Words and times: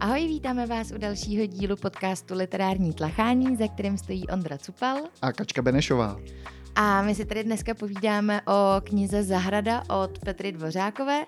Ahoj, 0.00 0.26
vítáme 0.26 0.66
vás 0.66 0.90
u 0.90 0.98
dalšího 0.98 1.46
dílu 1.46 1.76
podcastu 1.76 2.34
Literární 2.34 2.92
tlachání, 2.92 3.56
za 3.56 3.68
kterým 3.68 3.98
stojí 3.98 4.28
Ondra 4.28 4.58
Cupal 4.58 4.98
a 5.22 5.32
Kačka 5.32 5.62
Benešová. 5.62 6.16
A 6.74 7.02
my 7.02 7.14
si 7.14 7.24
tady 7.24 7.44
dneska 7.44 7.74
povídáme 7.74 8.40
o 8.42 8.80
knize 8.80 9.22
Zahrada 9.22 9.82
od 9.88 10.18
Petry 10.18 10.52
Dvořákové. 10.52 11.26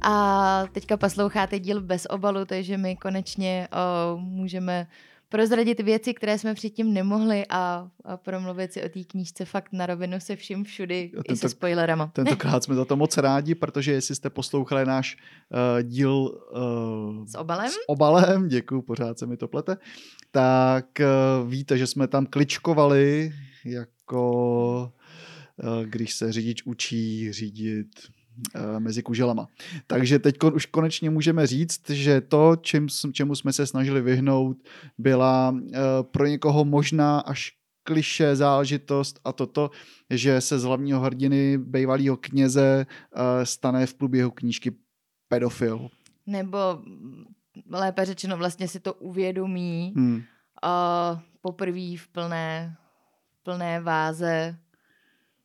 A 0.00 0.64
teďka 0.72 0.96
posloucháte 0.96 1.58
díl 1.58 1.80
bez 1.80 2.06
obalu, 2.10 2.44
takže 2.44 2.78
my 2.78 2.96
konečně 2.96 3.68
o, 3.72 4.16
můžeme 4.16 4.86
prozradit 5.34 5.80
věci, 5.80 6.14
které 6.14 6.38
jsme 6.38 6.54
předtím 6.54 6.92
nemohli 6.92 7.44
a, 7.48 7.88
a 8.04 8.16
promluvit 8.16 8.72
si 8.72 8.82
o 8.82 8.88
té 8.88 9.04
knížce 9.04 9.44
fakt 9.44 9.72
na 9.72 9.86
rovinu 9.86 10.20
se 10.20 10.36
vším 10.36 10.64
všudy, 10.64 11.10
tento, 11.14 11.32
i 11.32 11.36
se 11.36 11.48
spoilerama. 11.48 12.06
Tentokrát 12.06 12.64
jsme 12.64 12.74
za 12.74 12.84
to 12.84 12.96
moc 12.96 13.16
rádi, 13.16 13.54
protože 13.54 13.92
jestli 13.92 14.14
jste 14.14 14.30
poslouchali 14.30 14.86
náš 14.86 15.16
uh, 15.16 15.82
díl 15.82 16.10
uh, 16.10 17.26
s 17.26 17.34
obalem, 17.34 17.70
s 17.70 17.76
obalem, 17.86 18.48
děkuji, 18.48 18.82
pořád 18.82 19.18
se 19.18 19.26
mi 19.26 19.36
to 19.36 19.48
plete, 19.48 19.76
tak 20.30 20.86
uh, 21.00 21.50
víte, 21.50 21.78
že 21.78 21.86
jsme 21.86 22.08
tam 22.08 22.26
kličkovali 22.26 23.32
jako 23.64 24.92
uh, 25.62 25.84
když 25.84 26.14
se 26.14 26.32
řidič 26.32 26.62
učí 26.64 27.32
řídit 27.32 27.88
mezi 28.78 29.02
kuželama. 29.02 29.48
Takže 29.86 30.18
teď 30.18 30.36
už 30.54 30.66
konečně 30.66 31.10
můžeme 31.10 31.46
říct, 31.46 31.90
že 31.90 32.20
to, 32.20 32.56
čím, 32.60 32.88
čemu 33.12 33.34
jsme 33.34 33.52
se 33.52 33.66
snažili 33.66 34.00
vyhnout, 34.00 34.56
byla 34.98 35.56
eh, 35.56 35.78
pro 36.02 36.26
někoho 36.26 36.64
možná 36.64 37.20
až 37.20 37.52
kliše 37.82 38.36
záležitost 38.36 39.20
a 39.24 39.32
toto, 39.32 39.70
že 40.10 40.40
se 40.40 40.58
z 40.58 40.64
hlavního 40.64 41.00
hrdiny 41.00 41.58
bývalého 41.58 42.16
kněze 42.16 42.86
eh, 42.86 43.46
stane 43.46 43.86
v 43.86 43.94
průběhu 43.94 44.30
knížky 44.30 44.72
pedofil. 45.28 45.88
Nebo 46.26 46.58
lépe 47.70 48.04
řečeno 48.04 48.36
vlastně 48.36 48.68
si 48.68 48.80
to 48.80 48.94
uvědomí 48.94 49.92
hmm. 49.96 50.14
uh, 50.14 50.22
poprvé 51.40 51.96
v 51.96 52.08
plné, 52.12 52.76
v 53.40 53.42
plné 53.44 53.80
váze 53.80 54.58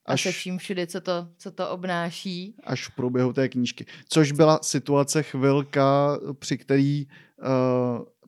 až, 0.09 0.25
a 0.25 0.29
se 0.29 0.31
vším 0.31 0.57
všude, 0.57 0.87
co 0.87 1.01
to, 1.01 1.27
co 1.37 1.51
to 1.51 1.69
obnáší. 1.69 2.55
Až 2.63 2.87
v 2.87 2.95
průběhu 2.95 3.33
té 3.33 3.49
knížky. 3.49 3.85
Což 4.09 4.31
byla 4.31 4.59
situace 4.61 5.23
chvilka, 5.23 6.17
při 6.39 6.57
který 6.57 7.07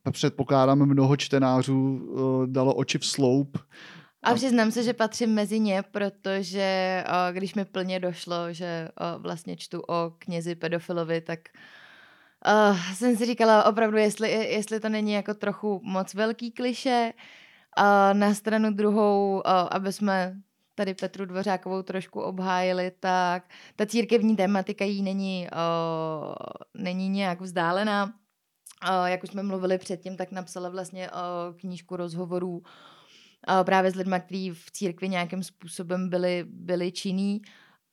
uh, 0.08 0.12
předpokládám 0.12 0.86
mnoho 0.86 1.18
čtenářů 1.18 1.96
uh, 1.96 2.48
dalo 2.48 2.74
oči 2.74 2.98
v 2.98 3.06
sloup. 3.06 3.58
A 4.24 4.34
přiznám 4.34 4.72
se, 4.72 4.84
že 4.84 4.94
patřím 4.94 5.34
mezi 5.34 5.60
ně, 5.60 5.84
protože 5.92 7.04
uh, 7.08 7.36
když 7.36 7.56
mi 7.56 7.66
plně 7.66 8.00
došlo, 8.00 8.54
že 8.54 8.90
uh, 9.16 9.22
vlastně 9.22 9.58
čtu 9.58 9.82
o 9.82 10.14
knězi 10.20 10.56
pedofilovi, 10.56 11.22
tak 11.22 11.40
uh, 12.70 12.78
jsem 12.94 13.18
si 13.18 13.26
říkala 13.26 13.66
opravdu, 13.66 13.98
jestli, 13.98 14.32
jestli 14.32 14.80
to 14.80 14.90
není 14.90 15.14
jako 15.14 15.34
trochu 15.34 15.82
moc 15.84 16.14
velký 16.14 16.52
kliše. 16.52 17.14
Uh, 17.80 18.20
na 18.20 18.34
stranu 18.34 18.74
druhou, 18.74 19.36
uh, 19.36 19.42
aby 19.72 19.94
jsme 19.94 20.36
tady 20.76 20.94
Petru 20.94 21.26
Dvořákovou 21.26 21.82
trošku 21.82 22.22
obhájili, 22.22 22.92
tak 23.00 23.50
ta 23.76 23.86
církevní 23.86 24.36
tematika 24.36 24.86
jí 24.86 25.02
není, 25.02 25.48
uh, 25.52 26.34
není 26.84 27.10
nějak 27.10 27.42
vzdálená. 27.42 28.06
Uh, 28.06 29.06
jak 29.06 29.24
už 29.24 29.30
jsme 29.30 29.44
mluvili 29.44 29.78
předtím, 29.78 30.18
tak 30.18 30.32
napsala 30.32 30.70
vlastně 30.70 31.10
uh, 31.10 31.58
knížku 31.58 31.96
rozhovorů 31.96 32.58
uh, 32.58 32.64
právě 33.64 33.92
s 33.92 33.96
lidmi, 33.96 34.16
kteří 34.26 34.52
v 34.52 34.72
církvi 34.72 35.10
nějakým 35.10 35.44
způsobem 35.44 36.10
byli, 36.10 36.46
byli 36.48 36.92
činní 36.92 37.42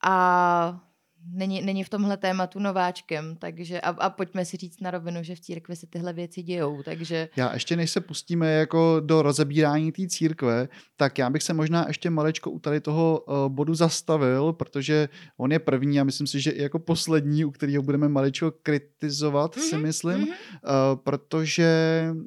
a 0.03 0.88
není, 1.25 1.61
není 1.61 1.83
v 1.83 1.89
tomhle 1.89 2.17
tématu 2.17 2.59
nováčkem, 2.59 3.35
takže 3.39 3.81
a, 3.81 3.89
a 3.89 4.09
pojďme 4.09 4.45
si 4.45 4.57
říct 4.57 4.81
na 4.81 4.91
rovinu, 4.91 5.23
že 5.23 5.35
v 5.35 5.39
církvi 5.39 5.75
se 5.75 5.87
tyhle 5.87 6.13
věci 6.13 6.43
dějou, 6.43 6.83
takže... 6.83 7.29
Já 7.35 7.53
ještě 7.53 7.75
než 7.75 7.91
se 7.91 8.01
pustíme 8.01 8.51
jako 8.51 9.01
do 9.05 9.21
rozebírání 9.21 9.91
té 9.91 10.07
církve, 10.07 10.67
tak 10.97 11.17
já 11.17 11.29
bych 11.29 11.43
se 11.43 11.53
možná 11.53 11.85
ještě 11.87 12.09
malečko 12.09 12.51
u 12.51 12.59
tady 12.59 12.81
toho 12.81 13.23
uh, 13.27 13.35
bodu 13.47 13.75
zastavil, 13.75 14.53
protože 14.53 15.09
on 15.37 15.51
je 15.51 15.59
první 15.59 15.99
a 15.99 16.03
myslím 16.03 16.27
si, 16.27 16.41
že 16.41 16.51
i 16.51 16.61
jako 16.61 16.79
poslední, 16.79 17.45
u 17.45 17.51
kterého 17.51 17.83
budeme 17.83 18.09
malečko 18.09 18.51
kritizovat, 18.63 19.55
mm-hmm, 19.55 19.69
si 19.69 19.77
myslím, 19.77 20.17
mm-hmm. 20.17 20.27
uh, 20.27 20.99
protože 21.03 21.69
uh, 22.11 22.19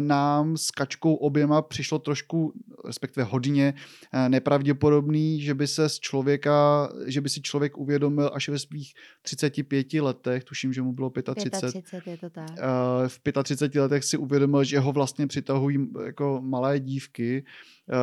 nám 0.00 0.56
s 0.56 0.70
Kačkou 0.70 1.14
oběma 1.14 1.62
přišlo 1.62 1.98
trošku, 1.98 2.52
respektive 2.86 3.24
hodně 3.24 3.74
uh, 4.14 4.28
nepravděpodobný, 4.28 5.40
že 5.40 5.54
by 5.54 5.66
se 5.66 5.88
z 5.88 6.00
člověka, 6.00 6.88
že 7.06 7.20
by 7.20 7.28
si 7.28 7.42
člověk 7.42 7.78
uvědomil 7.78 8.30
až 8.34 8.48
ve 8.48 8.58
svých 8.58 8.94
35 9.22 9.94
letech, 9.94 10.44
tuším, 10.44 10.72
že 10.72 10.82
mu 10.82 10.92
bylo 10.92 11.10
35. 11.10 11.70
35 11.70 12.10
je 12.10 12.18
to 12.18 12.30
tak. 12.30 12.50
Uh, 12.50 13.08
v 13.08 13.42
35 13.42 13.80
letech 13.80 14.04
si 14.04 14.16
uvědomil, 14.16 14.64
že 14.64 14.78
ho 14.78 14.92
vlastně 14.92 15.26
přitahují 15.26 15.88
jako 16.04 16.40
malé 16.44 16.80
dívky. 16.80 17.44
Uh, 17.88 17.96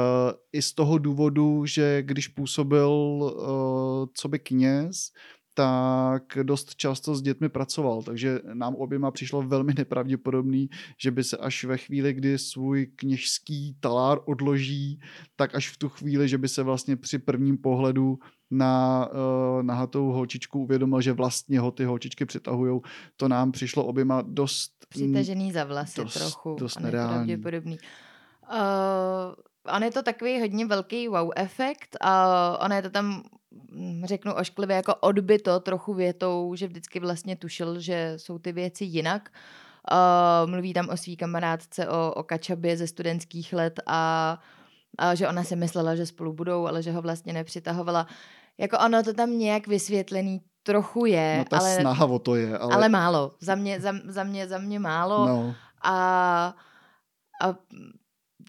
I 0.53 0.61
z 0.61 0.73
toho 0.73 0.97
důvodu, 0.97 1.65
že 1.65 2.01
když 2.01 2.27
působil 2.27 2.89
uh, 2.89 4.07
co 4.13 4.27
by 4.27 4.39
kněz, 4.39 5.11
tak 5.53 6.37
dost 6.43 6.75
často 6.75 7.15
s 7.15 7.21
dětmi 7.21 7.49
pracoval, 7.49 8.03
takže 8.03 8.39
nám 8.53 8.75
oběma 8.75 9.11
přišlo 9.11 9.41
velmi 9.41 9.73
nepravděpodobný, 9.77 10.69
že 10.97 11.11
by 11.11 11.23
se 11.23 11.37
až 11.37 11.63
ve 11.63 11.77
chvíli, 11.77 12.13
kdy 12.13 12.37
svůj 12.37 12.85
kněžský 12.95 13.77
talár 13.79 14.19
odloží, 14.25 14.99
tak 15.35 15.55
až 15.55 15.69
v 15.69 15.77
tu 15.77 15.89
chvíli, 15.89 16.27
že 16.27 16.37
by 16.37 16.47
se 16.47 16.63
vlastně 16.63 16.95
při 16.95 17.19
prvním 17.19 17.57
pohledu 17.57 18.19
na 18.51 19.07
uh, 19.11 19.63
nahatou 19.63 20.11
holčičku 20.11 20.59
uvědomil, 20.59 21.01
že 21.01 21.13
vlastně 21.13 21.59
ho 21.59 21.71
ty 21.71 21.85
holčičky 21.85 22.25
přitahujou. 22.25 22.81
To 23.17 23.27
nám 23.27 23.51
přišlo 23.51 23.85
oběma 23.85 24.21
dost... 24.21 24.71
Přitažený 24.89 25.51
za 25.51 25.63
vlasy 25.63 26.01
dost, 26.01 26.13
trochu. 26.13 26.55
Dost 26.59 26.79
nereálný. 26.79 27.37
Uh, 27.37 27.43
on 29.75 29.83
je 29.83 29.91
to 29.91 30.03
takový 30.03 30.39
hodně 30.39 30.65
velký 30.65 31.07
wow 31.07 31.31
efekt 31.35 31.97
a 32.01 32.27
uh, 32.27 32.65
on 32.65 32.71
je 32.71 32.81
to 32.81 32.89
tam 32.89 33.23
hm, 33.71 34.01
řeknu 34.05 34.33
ošklivě 34.33 34.75
jako 34.75 34.95
odbyto 34.95 35.59
trochu 35.59 35.93
větou, 35.93 36.55
že 36.55 36.67
vždycky 36.67 36.99
vlastně 36.99 37.35
tušil, 37.35 37.79
že 37.79 38.13
jsou 38.17 38.39
ty 38.39 38.51
věci 38.51 38.85
jinak. 38.85 39.29
Uh, 39.91 40.49
mluví 40.49 40.73
tam 40.73 40.89
o 40.89 40.97
svý 40.97 41.17
kamarádce, 41.17 41.87
o, 41.87 42.13
o 42.13 42.23
kačabě 42.23 42.77
ze 42.77 42.87
studentských 42.87 43.53
let 43.53 43.79
a, 43.85 44.39
a 44.97 45.15
že 45.15 45.27
ona 45.27 45.43
si 45.43 45.55
myslela, 45.55 45.95
že 45.95 46.05
spolu 46.05 46.33
budou, 46.33 46.67
ale 46.67 46.83
že 46.83 46.91
ho 46.91 47.01
vlastně 47.01 47.33
nepřitahovala. 47.33 48.07
Jako 48.61 48.77
ono 48.85 49.03
to 49.03 49.13
tam 49.13 49.37
nějak 49.37 49.67
vysvětlený 49.67 50.41
trochu 50.63 51.05
je. 51.05 51.35
No 51.37 51.45
ta 51.45 51.57
ale, 51.57 51.75
snaha 51.79 52.05
o 52.05 52.19
to 52.19 52.35
je. 52.35 52.57
Ale, 52.57 52.75
ale 52.75 52.89
málo. 52.89 53.31
Za 53.39 53.55
mě, 53.55 53.81
za, 53.81 53.93
za 54.05 54.23
mě, 54.23 54.47
za 54.47 54.57
mě 54.57 54.79
málo. 54.79 55.27
No. 55.27 55.55
A, 55.83 56.55
a 57.41 57.55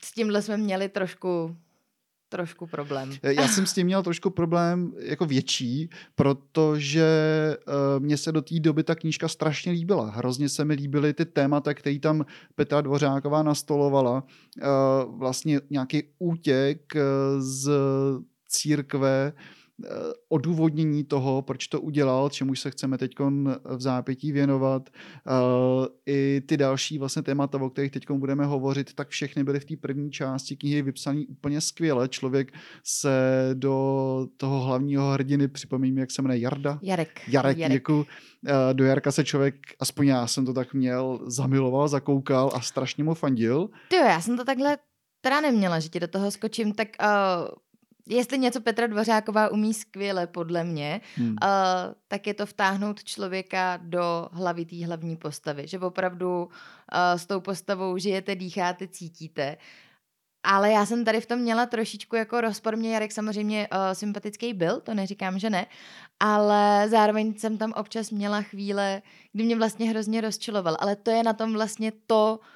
s 0.04 0.12
tímhle 0.14 0.42
jsme 0.42 0.56
měli 0.56 0.88
trošku 0.88 1.56
trošku 2.28 2.66
problém. 2.66 3.10
Já 3.22 3.48
jsem 3.48 3.66
s 3.66 3.72
tím 3.72 3.86
měl 3.86 4.02
trošku 4.02 4.30
problém 4.30 4.92
jako 4.98 5.26
větší, 5.26 5.90
protože 6.14 7.06
uh, 7.66 8.02
mně 8.02 8.16
se 8.16 8.32
do 8.32 8.42
té 8.42 8.60
doby 8.60 8.84
ta 8.84 8.94
knížka 8.94 9.28
strašně 9.28 9.72
líbila. 9.72 10.10
Hrozně 10.10 10.48
se 10.48 10.64
mi 10.64 10.74
líbily 10.74 11.14
ty 11.14 11.24
témata, 11.24 11.74
které 11.74 11.98
tam 11.98 12.24
Petra 12.54 12.80
Dvořáková 12.80 13.42
nastolovala. 13.42 14.24
Uh, 14.62 15.18
vlastně 15.18 15.60
nějaký 15.70 16.02
útěk 16.18 16.92
z 17.38 17.70
církve, 18.48 19.32
Eh, 19.32 19.61
odůvodnění 20.28 21.04
toho, 21.04 21.42
proč 21.42 21.66
to 21.66 21.80
udělal, 21.80 22.30
čemu 22.30 22.54
se 22.54 22.70
chceme 22.70 22.98
teď 22.98 23.14
v 23.64 23.80
zápětí 23.80 24.32
věnovat. 24.32 24.90
Eh, 24.92 25.32
I 26.06 26.40
ty 26.40 26.56
další 26.56 26.98
vlastně 26.98 27.22
témata, 27.22 27.62
o 27.62 27.70
kterých 27.70 27.90
teď 27.90 28.10
budeme 28.10 28.44
hovořit, 28.44 28.94
tak 28.94 29.08
všechny 29.08 29.44
byly 29.44 29.60
v 29.60 29.64
té 29.64 29.76
první 29.76 30.10
části 30.10 30.56
knihy 30.56 30.82
vypsané 30.82 31.22
úplně 31.28 31.60
skvěle. 31.60 32.08
Člověk 32.08 32.52
se 32.84 33.10
do 33.54 34.26
toho 34.36 34.60
hlavního 34.60 35.10
hrdiny, 35.10 35.48
připomínám, 35.48 35.98
jak 35.98 36.10
se 36.10 36.22
jmenuje 36.22 36.40
Jarda? 36.40 36.78
Jarek. 36.82 37.20
Jarek, 37.28 37.58
Jarek. 37.58 37.88
Eh, 37.90 38.74
do 38.74 38.84
Jarka 38.84 39.12
se 39.12 39.24
člověk, 39.24 39.54
aspoň 39.80 40.06
já 40.06 40.26
jsem 40.26 40.46
to 40.46 40.54
tak 40.54 40.74
měl, 40.74 41.20
zamiloval, 41.26 41.88
zakoukal 41.88 42.50
a 42.54 42.60
strašně 42.60 43.04
mu 43.04 43.14
fandil. 43.14 43.68
Ty 43.88 43.96
jo, 43.96 44.04
já 44.04 44.20
jsem 44.20 44.36
to 44.36 44.44
takhle 44.44 44.78
teda 45.20 45.40
neměla, 45.40 45.80
že 45.80 45.88
ti 45.88 46.00
do 46.00 46.08
toho 46.08 46.30
skočím, 46.30 46.74
tak 46.74 46.88
uh, 47.02 47.48
jestli 48.08 48.38
něco 48.38 48.60
Petra 48.60 48.86
Dvořáková 48.86 49.48
umí 49.48 49.74
skvěle, 49.74 50.26
podle 50.26 50.64
mě, 50.64 51.00
hmm. 51.16 51.28
uh, 51.28 51.36
tak 52.08 52.26
je 52.26 52.34
to 52.34 52.46
vtáhnout 52.46 53.04
člověka 53.04 53.78
do 53.82 54.28
hlavy 54.32 54.64
té 54.64 54.86
hlavní 54.86 55.16
postavy. 55.16 55.66
Že 55.66 55.78
opravdu 55.78 56.44
uh, 56.44 56.50
s 57.16 57.26
tou 57.26 57.40
postavou 57.40 57.98
žijete, 57.98 58.34
dýcháte, 58.34 58.88
cítíte. 58.88 59.56
Ale 60.44 60.70
já 60.70 60.86
jsem 60.86 61.04
tady 61.04 61.20
v 61.20 61.26
tom 61.26 61.38
měla 61.38 61.66
trošičku 61.66 62.16
jako 62.16 62.40
rozpor. 62.40 62.76
Mě 62.76 62.94
Jarek 62.94 63.12
samozřejmě 63.12 63.68
uh, 63.72 63.78
sympatický 63.92 64.54
byl, 64.54 64.80
to 64.80 64.94
neříkám, 64.94 65.38
že 65.38 65.50
ne, 65.50 65.66
ale 66.20 66.88
zároveň 66.88 67.34
jsem 67.34 67.58
tam 67.58 67.72
občas 67.72 68.10
měla 68.10 68.42
chvíle, 68.42 69.02
kdy 69.32 69.44
mě 69.44 69.56
vlastně 69.56 69.90
hrozně 69.90 70.20
rozčiloval. 70.20 70.76
Ale 70.80 70.96
to 70.96 71.10
je 71.10 71.22
na 71.22 71.32
tom 71.32 71.52
vlastně 71.52 71.92
to, 72.06 72.40
uh, 72.40 72.46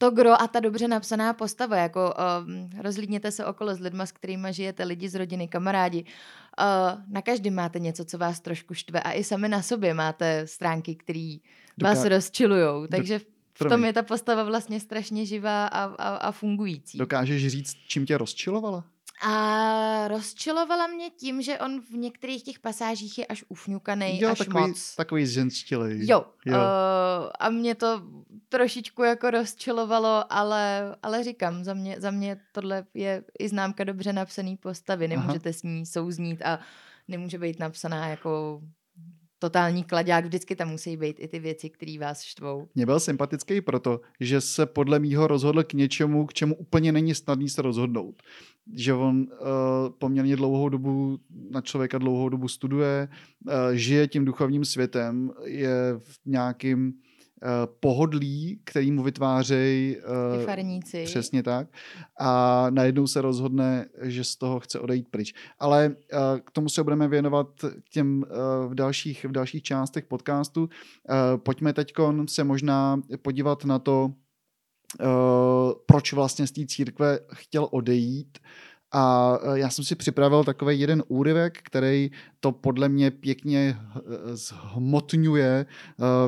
to 0.00 0.10
gro 0.10 0.42
a 0.42 0.46
ta 0.46 0.60
dobře 0.60 0.88
napsaná 0.88 1.32
postava, 1.32 1.76
jako 1.76 2.14
uh, 2.14 2.82
rozlídněte 2.82 3.30
se 3.30 3.46
okolo 3.46 3.74
s 3.74 3.80
lidma, 3.80 4.06
s 4.06 4.12
kterými 4.12 4.52
žijete, 4.52 4.84
lidi 4.84 5.08
z 5.08 5.14
rodiny, 5.14 5.48
kamarádi. 5.48 6.04
Uh, 6.04 7.00
na 7.08 7.22
každém 7.22 7.54
máte 7.54 7.78
něco, 7.78 8.04
co 8.04 8.18
vás 8.18 8.40
trošku 8.40 8.74
štve 8.74 9.00
a 9.00 9.12
i 9.12 9.24
sami 9.24 9.48
na 9.48 9.62
sobě 9.62 9.94
máte 9.94 10.46
stránky, 10.46 10.94
které 10.94 11.36
vás 11.82 12.04
rozčilujou. 12.04 12.86
Takže 12.86 13.18
v 13.64 13.68
tom 13.68 13.84
je 13.84 13.92
ta 13.92 14.02
postava 14.02 14.44
vlastně 14.44 14.80
strašně 14.80 15.26
živá 15.26 15.66
a, 15.66 15.84
a, 15.84 16.16
a 16.16 16.32
fungující. 16.32 16.98
Dokážeš 16.98 17.48
říct, 17.48 17.76
čím 17.86 18.06
tě 18.06 18.18
rozčilovala? 18.18 18.84
A 19.22 20.08
rozčilovala 20.08 20.86
mě 20.86 21.10
tím, 21.10 21.42
že 21.42 21.58
on 21.58 21.80
v 21.80 21.90
některých 21.90 22.42
těch 22.42 22.58
pasážích 22.58 23.18
je 23.18 23.26
až 23.26 23.44
ufňukaný, 23.48 24.20
jo, 24.20 24.30
až 24.30 24.38
takový, 24.38 24.66
moc. 24.68 24.96
takový 24.96 25.26
zženštilej. 25.26 25.98
Jo, 26.02 26.24
jo. 26.46 26.54
Uh, 26.54 27.30
a 27.38 27.50
mě 27.50 27.74
to 27.74 28.02
trošičku 28.48 29.02
jako 29.02 29.30
rozčilovalo, 29.30 30.32
ale, 30.32 30.96
ale 31.02 31.24
říkám, 31.24 31.64
za 31.64 31.74
mě, 31.74 32.00
za 32.00 32.10
mě 32.10 32.40
tohle 32.52 32.84
je 32.94 33.24
i 33.38 33.48
známka 33.48 33.84
dobře 33.84 34.12
napsaný 34.12 34.56
postavy. 34.56 35.08
Nemůžete 35.08 35.48
Aha. 35.48 35.58
s 35.58 35.62
ní 35.62 35.86
souznít 35.86 36.42
a 36.42 36.58
nemůže 37.08 37.38
být 37.38 37.58
napsaná 37.58 38.08
jako 38.08 38.60
totální 39.40 39.84
kladák, 39.84 40.24
vždycky 40.24 40.56
tam 40.56 40.68
musí 40.68 40.96
být 40.96 41.16
i 41.18 41.28
ty 41.28 41.38
věci, 41.38 41.70
které 41.70 41.98
vás 42.00 42.22
štvou. 42.22 42.68
Mě 42.74 42.86
byl 42.86 43.00
sympatický 43.00 43.60
proto, 43.60 44.00
že 44.20 44.40
se 44.40 44.66
podle 44.66 44.98
mýho 44.98 45.26
rozhodl 45.26 45.62
k 45.62 45.72
něčemu, 45.72 46.26
k 46.26 46.32
čemu 46.32 46.54
úplně 46.54 46.92
není 46.92 47.14
snadný 47.14 47.48
se 47.48 47.62
rozhodnout. 47.62 48.22
Že 48.74 48.94
on 48.94 49.20
uh, 49.20 49.26
poměrně 49.98 50.36
dlouhou 50.36 50.68
dobu 50.68 51.18
na 51.50 51.60
člověka 51.60 51.98
dlouhou 51.98 52.28
dobu 52.28 52.48
studuje, 52.48 53.08
uh, 53.46 53.52
žije 53.72 54.08
tím 54.08 54.24
duchovním 54.24 54.64
světem, 54.64 55.30
je 55.44 55.94
v 55.98 56.18
nějakým 56.26 56.92
pohodlí, 57.80 58.60
který 58.64 58.92
mu 58.92 59.02
vytvářejí 59.02 59.96
uh, 59.96 60.44
farníci. 60.44 61.04
Přesně 61.04 61.42
tak. 61.42 61.68
A 62.20 62.66
najednou 62.70 63.06
se 63.06 63.20
rozhodne, 63.20 63.86
že 64.02 64.24
z 64.24 64.36
toho 64.36 64.60
chce 64.60 64.80
odejít 64.80 65.08
pryč. 65.10 65.34
Ale 65.58 65.88
uh, 65.88 66.40
k 66.44 66.50
tomu 66.50 66.68
se 66.68 66.82
budeme 66.82 67.08
věnovat 67.08 67.46
těm 67.92 68.22
uh, 68.22 68.72
v, 68.72 68.74
dalších, 68.74 69.24
v 69.24 69.32
dalších 69.32 69.62
částech 69.62 70.04
podcastu. 70.06 70.62
Uh, 70.62 70.68
pojďme 71.36 71.72
teď 71.72 71.92
se 72.28 72.44
možná 72.44 73.00
podívat 73.22 73.64
na 73.64 73.78
to, 73.78 74.04
uh, 74.04 75.72
proč 75.86 76.12
vlastně 76.12 76.46
z 76.46 76.52
té 76.52 76.66
církve 76.66 77.18
chtěl 77.34 77.68
odejít 77.70 78.38
a 78.92 79.38
e, 79.42 79.58
já 79.58 79.70
jsem 79.70 79.84
si 79.84 79.94
připravil 79.94 80.44
takový 80.44 80.80
jeden 80.80 81.02
úryvek, 81.08 81.58
který 81.62 82.10
to 82.40 82.52
podle 82.52 82.88
mě 82.88 83.10
pěkně 83.10 83.58
e, 83.58 84.36
zhmotňuje 84.36 85.46
e, 85.48 85.66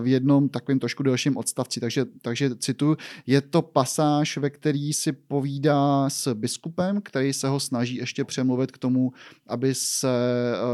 v 0.01 0.07
jednom 0.07 0.49
takovém 0.49 0.79
trošku 0.79 1.03
delším 1.03 1.37
odstavci. 1.37 1.81
Takže, 1.81 2.05
takže 2.23 2.57
cituju, 2.57 2.97
je 3.27 3.41
to 3.41 3.63
pasáž, 3.63 4.37
ve 4.37 4.51
který 4.51 4.93
si 4.93 5.13
povídá 5.13 6.11
s 6.11 6.35
biskupem, 6.35 7.01
který 7.03 7.33
se 7.33 7.49
ho 7.49 7.61
snaží 7.61 7.97
ještě 7.97 8.25
přemluvit 8.25 8.73
k 8.73 8.79
tomu, 8.79 9.13
aby 9.47 9.75
se 9.75 10.09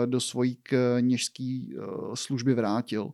do 0.06 0.20
svojí 0.20 0.58
kněžské 0.62 1.61
služby 2.14 2.55
vrátil. 2.55 3.12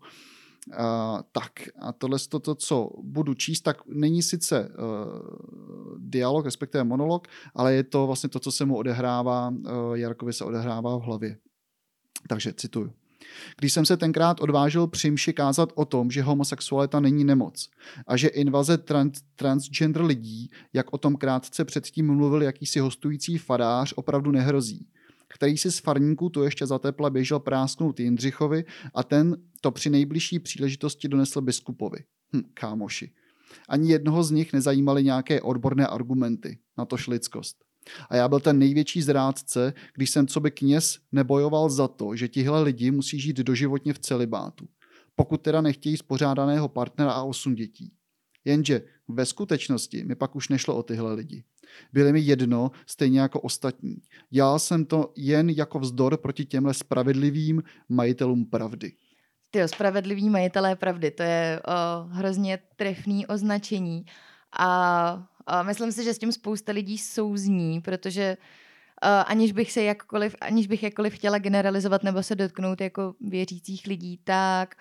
Tak 1.33 1.53
a 1.81 1.93
tohle 1.93 2.19
to, 2.29 2.41
to, 2.41 2.55
co 2.55 2.91
budu 3.03 3.35
číst, 3.35 3.61
tak 3.61 3.77
není 3.87 4.23
sice 4.23 4.69
uh, 4.69 5.99
dialog, 5.99 6.45
respektive 6.45 6.85
monolog, 6.85 7.29
ale 7.55 7.75
je 7.75 7.85
to 7.85 8.07
vlastně 8.07 8.29
to, 8.29 8.41
co 8.41 8.53
se 8.53 8.65
mu 8.65 8.77
odehrává, 8.77 9.49
uh, 9.49 9.95
Jarkovi 9.95 10.33
se 10.33 10.45
odehrává 10.45 10.97
v 10.99 11.03
hlavě. 11.03 11.37
Takže 12.29 12.53
cituju. 12.53 12.93
Když 13.59 13.73
jsem 13.73 13.87
se 13.87 13.97
tenkrát 13.97 14.41
odvážil 14.41 14.87
při 14.87 15.33
kázat 15.35 15.73
o 15.75 15.85
tom, 15.85 16.11
že 16.11 16.23
homosexualita 16.23 17.01
není 17.01 17.25
nemoc 17.25 17.71
a 18.07 18.17
že 18.17 18.29
invaze 18.29 18.79
trans- 18.79 19.23
transgender 19.37 20.03
lidí, 20.03 20.51
jak 20.73 20.93
o 20.93 20.99
tom 20.99 21.17
krátce 21.17 21.65
předtím 21.65 22.15
mluvil 22.15 22.43
jakýsi 22.43 22.81
hostující 22.81 23.39
fadář, 23.39 23.93
opravdu 23.97 24.31
nehrozí 24.31 24.89
který 25.35 25.59
si 25.59 25.73
z 25.73 25.79
farníků 25.79 26.29
tu 26.29 26.43
ještě 26.43 26.67
za 26.67 26.79
tepla 26.79 27.11
běžel 27.11 27.41
prásknout 27.41 28.01
Jindřichovi 28.01 28.65
a 28.95 29.03
ten 29.03 29.37
to 29.61 29.71
při 29.71 29.91
nejbližší 29.91 30.39
příležitosti 30.39 31.09
donesl 31.09 31.41
biskupovi. 31.41 31.99
Hm, 32.37 32.43
kámoši. 32.55 33.11
Ani 33.69 33.91
jednoho 33.91 34.25
z 34.25 34.31
nich 34.31 34.53
nezajímaly 34.53 35.05
nějaké 35.05 35.41
odborné 35.41 35.87
argumenty, 35.87 36.59
na 36.79 36.85
to 36.85 36.97
lidskost. 37.09 37.57
A 38.11 38.17
já 38.17 38.29
byl 38.29 38.41
ten 38.41 38.59
největší 38.59 39.03
zrádce, 39.03 39.75
když 39.95 40.11
jsem 40.11 40.27
co 40.27 40.41
by 40.41 40.51
kněz 40.51 40.99
nebojoval 41.13 41.71
za 41.71 41.89
to, 41.89 42.17
že 42.17 42.29
tihle 42.29 42.63
lidi 42.63 42.91
musí 42.91 43.21
žít 43.21 43.37
doživotně 43.37 43.93
v 43.93 43.99
celibátu. 43.99 44.69
Pokud 45.17 45.43
teda 45.43 45.61
nechtějí 45.61 45.97
spořádaného 45.97 46.69
partnera 46.69 47.13
a 47.13 47.23
osm 47.23 47.55
dětí. 47.55 47.93
Jenže 48.45 48.83
ve 49.09 49.27
skutečnosti 49.27 50.05
mi 50.05 50.15
pak 50.15 50.37
už 50.37 50.49
nešlo 50.49 50.77
o 50.77 50.83
tyhle 50.83 51.15
lidi. 51.15 51.45
Byly 51.93 52.13
mi 52.13 52.21
jedno, 52.21 52.71
stejně 52.87 53.21
jako 53.21 53.41
ostatní. 53.41 53.97
Já 54.33 54.59
jsem 54.59 54.85
to 54.85 55.13
jen 55.17 55.51
jako 55.51 55.79
vzdor 55.79 56.17
proti 56.17 56.45
těmhle 56.45 56.75
spravedlivým 56.75 57.63
majitelům 57.89 58.45
pravdy. 58.45 58.93
Ty 59.51 59.69
spravedliví 59.69 60.31
majitelé 60.31 60.77
pravdy, 60.77 61.11
to 61.11 61.23
je 61.23 61.61
o, 61.67 61.73
hrozně 62.09 62.59
trefný 62.77 63.27
označení. 63.27 64.05
A, 64.59 65.29
a 65.47 65.63
myslím 65.63 65.93
si, 65.93 66.05
že 66.05 66.15
s 66.15 66.19
tím 66.19 66.33
spousta 66.33 66.73
lidí 66.73 66.99
souzní, 66.99 67.81
protože 67.81 68.37
uh, 68.37 69.09
aniž 69.27 69.53
bych 69.53 69.73
se 69.73 69.83
jakkoliv, 69.83 70.37
aniž 70.41 70.67
bych 70.67 70.83
jakkoliv 70.83 71.15
chtěla 71.15 71.39
generalizovat 71.39 72.03
nebo 72.03 72.23
se 72.23 72.35
dotknout 72.35 72.81
jako 72.81 73.15
věřících 73.21 73.87
lidí, 73.87 74.21
tak 74.25 74.75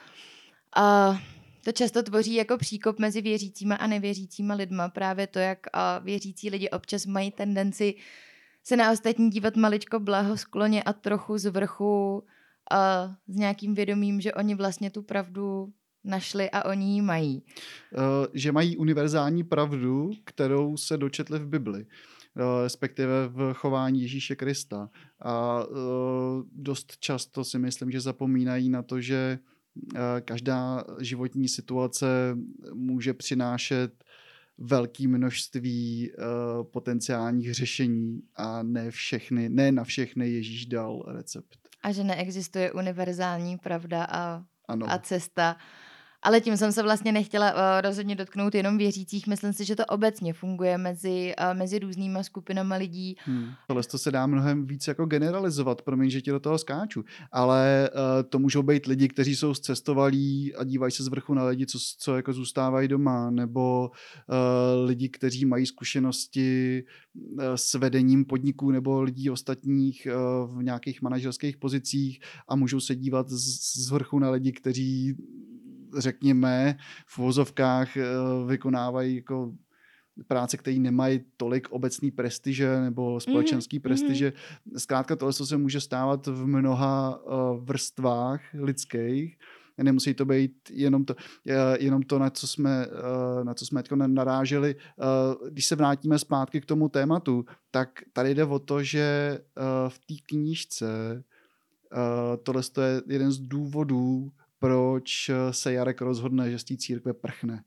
uh, 0.78 1.18
to 1.64 1.72
často 1.72 2.04
tvoří 2.04 2.34
jako 2.34 2.58
příkop 2.58 3.00
mezi 3.00 3.22
věřícíma 3.22 3.76
a 3.76 3.88
nevěřícíma 3.88 4.54
lidma. 4.54 4.90
Právě 4.90 5.28
to, 5.28 5.40
jak 5.40 5.60
věřící 6.04 6.50
lidi 6.50 6.70
občas 6.70 7.06
mají 7.06 7.32
tendenci 7.32 7.96
se 8.64 8.78
na 8.78 8.92
ostatní 8.92 9.30
dívat 9.30 9.56
maličko 9.56 10.00
blahoskloně 10.00 10.84
a 10.84 10.94
trochu 10.94 11.38
z 11.38 11.52
vrchu 11.52 12.16
uh, 12.16 13.14
s 13.28 13.38
nějakým 13.38 13.74
vědomím, 13.74 14.22
že 14.22 14.34
oni 14.34 14.56
vlastně 14.56 14.90
tu 14.92 15.02
pravdu 15.02 15.74
našli 16.04 16.50
a 16.50 16.66
oni 16.66 16.94
ji 16.94 17.02
mají. 17.02 17.44
Uh, 17.92 18.26
že 18.34 18.52
mají 18.52 18.78
univerzální 18.78 19.44
pravdu, 19.44 20.12
kterou 20.24 20.78
se 20.78 20.98
dočetli 20.98 21.40
v 21.40 21.48
Bibli 21.48 21.86
respektive 22.64 23.28
v 23.28 23.54
chování 23.54 24.02
Ježíše 24.02 24.36
Krista. 24.36 24.90
A 25.20 25.64
uh, 25.64 25.76
dost 26.52 26.98
často 26.98 27.44
si 27.44 27.60
myslím, 27.60 27.92
že 27.92 28.02
zapomínají 28.02 28.70
na 28.70 28.84
to, 28.84 29.02
že 29.02 29.40
každá 30.26 30.84
životní 31.00 31.48
situace 31.48 32.06
může 32.74 33.14
přinášet 33.14 34.04
velké 34.58 35.08
množství 35.08 36.12
uh, 36.12 36.24
potenciálních 36.64 37.54
řešení 37.54 38.22
a 38.36 38.64
ne 38.64 38.92
všechny, 38.92 39.50
ne 39.50 39.72
na 39.72 39.84
všechny 39.84 40.30
Ježíš 40.30 40.66
dal 40.66 41.04
recept. 41.08 41.58
A 41.84 41.92
že 41.92 42.04
neexistuje 42.04 42.72
univerzální 42.72 43.58
pravda 43.58 44.08
a, 44.12 44.44
ano. 44.68 44.86
a 44.90 45.00
cesta. 45.00 45.58
Ale 46.24 46.42
tím 46.42 46.58
jsem 46.58 46.72
se 46.72 46.84
vlastně 46.84 47.12
nechtěla 47.12 47.52
uh, 47.54 47.60
rozhodně 47.82 48.16
dotknout 48.16 48.56
jenom 48.56 48.78
věřících. 48.78 49.28
Myslím 49.28 49.54
si, 49.54 49.66
že 49.66 49.76
to 49.76 49.86
obecně 49.86 50.34
funguje 50.34 50.78
mezi, 50.78 51.34
uh, 51.40 51.58
mezi 51.58 51.80
různýma 51.80 52.24
skupinama 52.24 52.76
lidí. 52.76 53.16
Hmm. 53.26 53.50
Tohle 53.68 53.84
to 53.84 53.98
se 53.98 54.12
dá 54.12 54.28
mnohem 54.28 54.66
víc 54.66 54.88
jako 54.88 55.06
generalizovat, 55.06 55.82
promiň, 55.82 56.10
že 56.10 56.22
ti 56.22 56.32
do 56.32 56.40
toho 56.40 56.58
skáču. 56.58 57.04
Ale 57.32 57.90
uh, 57.94 58.30
to 58.30 58.40
můžou 58.40 58.64
být 58.64 58.86
lidi, 58.86 59.08
kteří 59.08 59.36
jsou 59.36 59.54
zcestovalí 59.54 60.56
a 60.56 60.64
dívají 60.64 60.92
se 60.92 61.04
z 61.04 61.08
vrchu 61.08 61.34
na 61.34 61.46
lidi, 61.46 61.66
co, 61.66 61.80
co 61.98 62.16
jako 62.16 62.34
zůstávají 62.34 62.88
doma, 62.88 63.30
nebo 63.30 63.92
uh, 64.30 64.86
lidi, 64.86 65.10
kteří 65.10 65.46
mají 65.46 65.66
zkušenosti 65.66 66.84
uh, 67.14 67.44
s 67.56 67.74
vedením 67.74 68.26
podniků 68.26 68.72
nebo 68.72 69.02
lidí 69.02 69.30
ostatních 69.30 70.08
uh, 70.08 70.60
v 70.60 70.64
nějakých 70.64 71.02
manažerských 71.02 71.58
pozicích 71.58 72.20
a 72.48 72.56
můžou 72.56 72.80
se 72.80 72.96
dívat 72.96 73.30
z, 73.30 73.86
z 73.86 73.92
vrchu 73.92 74.20
na 74.20 74.30
lidi, 74.30 74.52
kteří 74.52 75.16
řekněme, 75.98 76.78
v 77.06 77.18
vozovkách 77.18 77.98
eh, 77.98 78.06
vykonávají 78.48 79.16
jako 79.16 79.54
práce, 80.28 80.58
které 80.58 80.78
nemají 80.78 81.22
tolik 81.38 81.72
obecný 81.72 82.12
prestiže 82.12 82.82
nebo 82.82 83.20
společenský 83.20 83.80
mm-hmm. 83.80 83.84
prestiže. 83.84 84.34
Zkrátka 84.78 85.16
tohle 85.16 85.34
se 85.34 85.58
může 85.58 85.82
stávat 85.82 86.28
v 86.28 86.46
mnoha 86.46 87.24
uh, 87.24 87.66
vrstvách 87.66 88.42
lidských. 88.54 89.38
Nemusí 89.84 90.14
to 90.14 90.26
být 90.26 90.54
jenom 90.72 91.06
to, 91.06 91.16
uh, 91.16 91.54
jenom 91.80 92.02
to 92.02 92.20
na 92.20 92.30
co 92.30 92.48
jsme, 92.48 92.88
uh, 92.88 93.44
na 93.44 93.54
co 93.54 93.66
jsme 93.66 93.84
naráželi. 94.08 94.76
Uh, 94.76 95.50
když 95.50 95.66
se 95.66 95.76
vrátíme 95.76 96.20
zpátky 96.20 96.62
k 96.62 96.66
tomu 96.66 96.90
tématu, 96.90 97.46
tak 97.72 97.90
tady 98.14 98.36
jde 98.36 98.46
o 98.46 98.60
to, 98.60 98.84
že 98.84 99.40
uh, 99.58 99.90
v 99.90 100.00
té 100.00 100.14
knížce 100.26 101.24
uh, 101.94 102.44
tohle 102.44 102.62
je 102.82 103.02
jeden 103.08 103.32
z 103.32 103.40
důvodů, 103.40 104.32
proč 104.64 105.30
eh, 105.30 105.54
se 105.54 105.74
Jarek 105.74 106.02
rozhodne, 106.02 106.52
že 106.52 106.60
z 106.60 106.64
té 106.64 106.78
církve 106.78 107.14
prchne. 107.14 107.64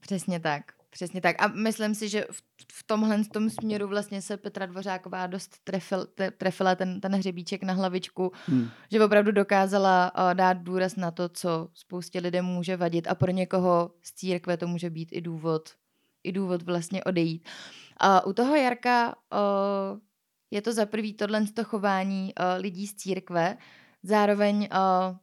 Přesně 0.00 0.40
tak. 0.40 0.72
Přesně 0.90 1.20
tak. 1.20 1.42
A 1.42 1.46
myslím 1.46 1.94
si, 1.94 2.08
že 2.08 2.26
v, 2.30 2.42
v 2.72 2.82
tomhle 2.86 3.24
tom 3.24 3.50
směru 3.50 3.88
vlastně 3.88 4.22
se 4.22 4.36
Petra 4.36 4.66
Dvořáková 4.66 5.26
dost 5.26 5.58
trefil, 5.64 6.06
te, 6.06 6.30
trefila 6.30 6.74
ten, 6.74 7.00
ten 7.00 7.14
hřebíček 7.14 7.62
na 7.62 7.72
hlavičku, 7.72 8.32
hmm. 8.46 8.68
že 8.90 9.04
opravdu 9.04 9.32
dokázala 9.32 10.12
uh, 10.14 10.34
dát 10.34 10.52
důraz 10.52 10.96
na 10.96 11.10
to, 11.10 11.28
co 11.28 11.68
spoustě 11.74 12.18
lidem 12.20 12.44
může 12.44 12.76
vadit 12.76 13.08
a 13.08 13.14
pro 13.14 13.30
někoho 13.30 13.90
z 14.02 14.12
církve 14.12 14.56
to 14.56 14.66
může 14.66 14.90
být 14.90 15.08
i 15.12 15.20
důvod, 15.20 15.70
i 16.24 16.32
důvod 16.32 16.62
vlastně 16.62 17.04
odejít. 17.04 17.48
A 17.96 18.26
u 18.26 18.32
toho 18.32 18.56
Jarka 18.56 19.14
uh, 19.32 19.98
je 20.50 20.62
to 20.62 20.72
za 20.72 20.86
prvý 20.86 21.14
tohle 21.14 21.44
chování 21.62 22.32
uh, 22.34 22.62
lidí 22.62 22.86
z 22.86 22.94
církve, 22.94 23.56
zároveň 24.02 24.56
uh, 24.56 25.16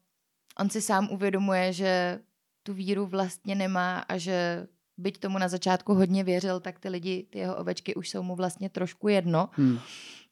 on 0.62 0.70
si 0.70 0.82
sám 0.82 1.10
uvědomuje, 1.12 1.74
že 1.74 2.20
tu 2.64 2.74
víru 2.74 3.06
vlastně 3.06 3.56
nemá 3.56 4.00
a 4.00 4.18
že 4.18 4.68
byť 4.98 5.20
tomu 5.20 5.38
na 5.38 5.48
začátku 5.48 5.94
hodně 5.94 6.24
věřil, 6.24 6.60
tak 6.60 6.80
ty 6.80 6.90
lidi, 6.90 7.28
ty 7.30 7.40
jeho 7.40 7.56
ovečky 7.56 7.96
už 7.96 8.10
jsou 8.10 8.24
mu 8.24 8.36
vlastně 8.36 8.70
trošku 8.70 9.08
jedno. 9.08 9.50
Hmm. 9.54 9.80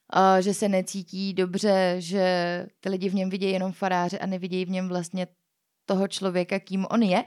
A 0.09 0.41
že 0.41 0.53
se 0.53 0.69
necítí 0.69 1.33
dobře, 1.33 1.95
že 1.97 2.67
ty 2.79 2.89
lidi 2.89 3.09
v 3.09 3.15
něm 3.15 3.29
vidějí 3.29 3.53
jenom 3.53 3.71
faráře 3.71 4.19
a 4.19 4.25
nevidějí 4.25 4.65
v 4.65 4.69
něm 4.69 4.89
vlastně 4.89 5.27
toho 5.85 6.07
člověka, 6.07 6.59
kým 6.59 6.87
on 6.89 7.03
je. 7.03 7.23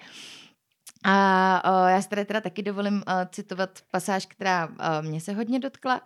A 1.05 1.89
já 1.89 2.03
si 2.03 2.09
tady 2.09 2.25
teda 2.25 2.41
taky 2.41 2.63
dovolím 2.63 3.03
citovat 3.31 3.79
pasáž, 3.91 4.27
která 4.27 4.69
mě 5.01 5.21
se 5.21 5.33
hodně 5.33 5.59
dotkla. 5.59 6.03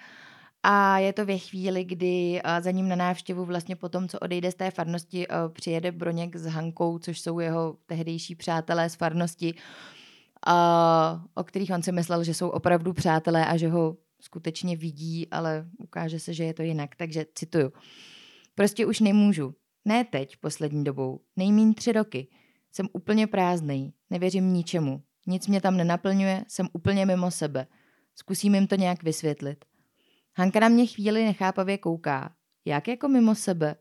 A 0.68 0.98
je 0.98 1.12
to 1.12 1.26
ve 1.26 1.38
chvíli, 1.38 1.84
kdy 1.84 2.40
uh, 2.44 2.50
za 2.60 2.70
ním 2.70 2.88
na 2.88 2.96
návštěvu 2.96 3.44
vlastně 3.44 3.76
po 3.76 3.88
tom, 3.88 4.08
co 4.08 4.18
odejde 4.18 4.52
z 4.52 4.54
té 4.54 4.70
farnosti, 4.70 5.28
uh, 5.28 5.52
přijede 5.52 5.92
Broněk 5.92 6.36
s 6.36 6.46
Hankou, 6.46 6.98
což 6.98 7.20
jsou 7.20 7.40
jeho 7.40 7.76
tehdejší 7.86 8.34
přátelé 8.34 8.90
z 8.90 8.94
farnosti, 8.94 9.54
uh, 9.54 10.52
o 11.34 11.44
kterých 11.44 11.70
on 11.70 11.82
si 11.82 11.92
myslel, 11.92 12.24
že 12.24 12.34
jsou 12.34 12.48
opravdu 12.48 12.92
přátelé 12.92 13.46
a 13.46 13.56
že 13.56 13.68
ho 13.68 13.96
skutečně 14.20 14.76
vidí, 14.76 15.30
ale 15.30 15.66
ukáže 15.78 16.20
se, 16.20 16.34
že 16.34 16.44
je 16.44 16.54
to 16.54 16.62
jinak. 16.62 16.96
Takže 16.96 17.26
cituju. 17.34 17.72
Prostě 18.54 18.86
už 18.86 19.00
nemůžu. 19.00 19.54
Ne 19.84 20.04
teď, 20.04 20.36
poslední 20.36 20.84
dobou. 20.84 21.20
Nejmín 21.36 21.74
tři 21.74 21.92
roky. 21.92 22.28
Jsem 22.72 22.88
úplně 22.92 23.26
prázdnej, 23.26 23.92
nevěřím 24.10 24.52
ničemu. 24.52 25.02
Nic 25.26 25.46
mě 25.46 25.60
tam 25.60 25.76
nenaplňuje, 25.76 26.44
jsem 26.48 26.68
úplně 26.72 27.06
mimo 27.06 27.30
sebe. 27.30 27.66
Zkusím 28.14 28.54
jim 28.54 28.66
to 28.66 28.74
nějak 28.74 29.02
vysvětlit. 29.02 29.64
Hanka 30.36 30.60
na 30.60 30.68
mě 30.68 30.86
chvíli 30.86 31.24
nechápavě 31.24 31.78
kouká. 31.78 32.32
Jak 32.64 32.88
jako 32.88 33.08
mimo 33.08 33.34
sebe? 33.34 33.76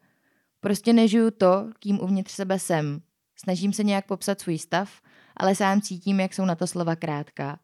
Prostě 0.60 0.94
nežiju 0.94 1.32
to, 1.32 1.70
kým 1.80 2.00
uvnitř 2.00 2.32
sebe 2.32 2.60
jsem. 2.60 3.02
Snažím 3.36 3.74
se 3.74 3.84
nějak 3.84 4.08
popsat 4.08 4.42
svůj 4.42 4.58
stav, 4.58 5.02
ale 5.38 5.56
sám 5.56 5.82
cítím, 5.82 6.20
jak 6.20 6.34
jsou 6.34 6.46
na 6.46 6.56
to 6.56 6.68
slova 6.68 6.96
krátká. 6.96 7.60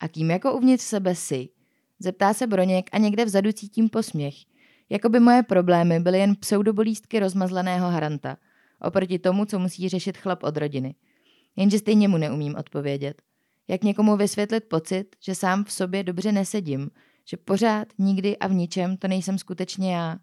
A 0.00 0.08
kým 0.08 0.30
jako 0.30 0.52
uvnitř 0.52 0.84
sebe 0.84 1.14
si? 1.14 1.48
Zeptá 1.98 2.34
se 2.34 2.46
Broněk 2.46 2.90
a 2.92 2.98
někde 2.98 3.24
vzadu 3.24 3.52
cítím 3.52 3.88
posměch. 3.88 4.34
Jakoby 4.90 5.20
moje 5.20 5.42
problémy 5.42 6.00
byly 6.00 6.18
jen 6.18 6.36
pseudobolístky 6.36 7.20
rozmazleného 7.20 7.90
haranta– 7.90 8.36
oproti 8.82 9.18
tomu, 9.18 9.44
co 9.44 9.58
musí 9.58 9.88
řešit 9.88 10.18
chlap 10.18 10.42
od 10.42 10.56
rodiny. 10.56 10.94
Jenže 11.56 11.78
stejně 11.78 12.08
mu 12.08 12.16
neumím 12.16 12.56
odpovědět. 12.56 13.22
Jak 13.68 13.84
někomu 13.84 14.16
vysvětlit 14.16 14.64
pocit, 14.64 15.16
že 15.20 15.34
sám 15.34 15.64
v 15.64 15.72
sobě 15.72 16.02
dobře 16.02 16.32
nesedím, 16.32 16.90
že 17.24 17.36
pořád, 17.36 17.88
nikdy 17.98 18.38
a 18.38 18.46
v 18.46 18.52
ničem 18.52 18.96
to 18.96 19.08
nejsem 19.08 19.38
skutečně 19.38 19.94
já. 19.94 20.18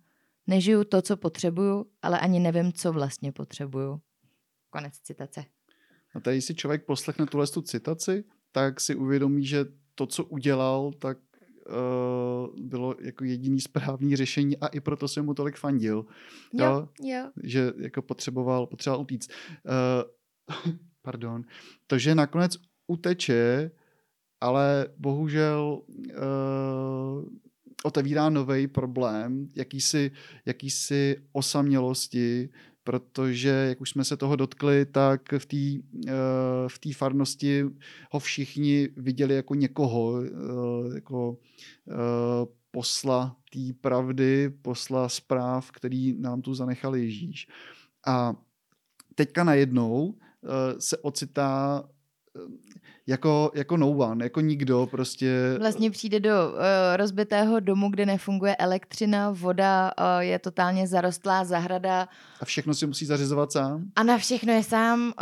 Nežiju 0.47 0.83
to, 0.83 1.01
co 1.01 1.17
potřebuju, 1.17 1.85
ale 2.01 2.19
ani 2.19 2.39
nevím, 2.39 2.73
co 2.73 2.93
vlastně 2.93 3.31
potřebuju. 3.31 4.01
Konec 4.69 4.93
citace. 4.93 5.45
A 6.15 6.19
tady 6.19 6.41
si 6.41 6.55
člověk 6.55 6.85
poslechne 6.85 7.25
tuhle 7.25 7.47
tu 7.47 7.61
citaci, 7.61 8.23
tak 8.51 8.79
si 8.79 8.95
uvědomí, 8.95 9.45
že 9.45 9.65
to, 9.95 10.07
co 10.07 10.25
udělal, 10.25 10.91
tak 10.99 11.17
uh, 11.69 12.59
bylo 12.59 12.95
jako 13.01 13.23
jediný 13.23 13.61
správný 13.61 14.15
řešení 14.15 14.57
a 14.57 14.67
i 14.67 14.79
proto 14.79 15.07
jsem 15.07 15.25
mu 15.25 15.33
tolik 15.33 15.57
fandil. 15.57 16.05
Jo, 16.53 16.65
jo. 16.65 16.87
jo. 17.01 17.31
Že 17.43 17.73
jako 17.77 18.01
potřeboval, 18.01 18.67
potřeboval 18.67 19.01
utíct. 19.01 19.31
Uh, 19.63 20.73
pardon. 21.01 21.43
To, 21.87 21.97
že 21.97 22.15
nakonec 22.15 22.57
uteče, 22.87 23.71
ale 24.41 24.87
bohužel 24.97 25.81
uh, 25.87 26.15
otevírá 27.89 28.29
nový 28.29 28.67
problém, 28.67 29.49
jakýsi, 29.55 30.11
jakýsi 30.45 31.17
osamělosti, 31.31 32.49
protože, 32.83 33.49
jak 33.49 33.81
už 33.81 33.89
jsme 33.89 34.03
se 34.03 34.17
toho 34.17 34.35
dotkli, 34.35 34.85
tak 34.85 35.21
v 35.37 35.45
té 35.45 35.87
eh, 36.07 36.13
v 36.67 36.79
tý 36.79 36.93
farnosti 36.93 37.63
ho 38.11 38.19
všichni 38.19 38.89
viděli 38.97 39.35
jako 39.35 39.55
někoho, 39.55 40.21
eh, 40.23 40.95
jako 40.95 41.37
eh, 41.89 41.93
posla 42.71 43.37
té 43.53 43.73
pravdy, 43.81 44.49
posla 44.49 45.09
zpráv, 45.09 45.71
který 45.71 46.13
nám 46.13 46.41
tu 46.41 46.53
zanechal 46.53 46.95
Ježíš. 46.95 47.47
A 48.07 48.35
teďka 49.15 49.43
najednou 49.43 50.15
se 50.79 50.97
ocitá 50.97 51.83
jako, 53.09 53.51
jako 53.55 53.77
no 53.77 53.89
one, 53.89 54.25
jako 54.25 54.41
nikdo 54.41 54.87
prostě. 54.91 55.55
Vlastně 55.59 55.91
přijde 55.91 56.19
do 56.19 56.49
uh, 56.49 56.57
rozbitého 56.95 57.59
domu, 57.59 57.89
kde 57.89 58.05
nefunguje 58.05 58.55
elektřina, 58.55 59.31
voda, 59.31 59.91
uh, 59.99 60.05
je 60.19 60.39
totálně 60.39 60.87
zarostlá 60.87 61.45
zahrada. 61.45 62.07
A 62.41 62.45
všechno 62.45 62.73
si 62.73 62.87
musí 62.87 63.05
zařizovat 63.05 63.51
sám? 63.51 63.85
A 63.95 64.03
na 64.03 64.17
všechno 64.17 64.53
je 64.53 64.63
sám. 64.63 65.01
Uh, 65.01 65.13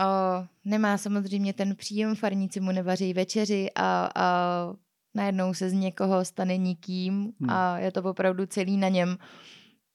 nemá 0.65 0.97
samozřejmě 0.97 1.53
ten 1.53 1.75
příjem, 1.75 2.15
farníci 2.15 2.59
mu 2.59 2.71
nevaří 2.71 3.13
večeři 3.13 3.69
a, 3.75 4.09
a 4.15 4.27
najednou 5.15 5.53
se 5.53 5.69
z 5.69 5.73
někoho 5.73 6.25
stane 6.25 6.57
nikým 6.57 7.33
hmm. 7.39 7.49
a 7.49 7.79
je 7.79 7.91
to 7.91 8.03
opravdu 8.03 8.45
celý 8.45 8.77
na 8.77 8.89
něm. 8.89 9.17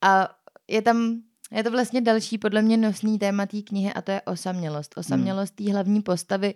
A 0.02 0.28
je 0.68 0.82
tam 0.82 1.22
je 1.50 1.64
to 1.64 1.70
vlastně 1.70 2.00
další 2.00 2.38
podle 2.38 2.62
mě 2.62 2.76
nosný 2.76 3.18
téma 3.18 3.46
té 3.46 3.62
knihy 3.62 3.92
a 3.92 4.02
to 4.02 4.10
je 4.10 4.20
osamělost. 4.20 4.94
Osamělost 4.96 5.54
té 5.54 5.72
hlavní 5.72 6.02
postavy, 6.02 6.54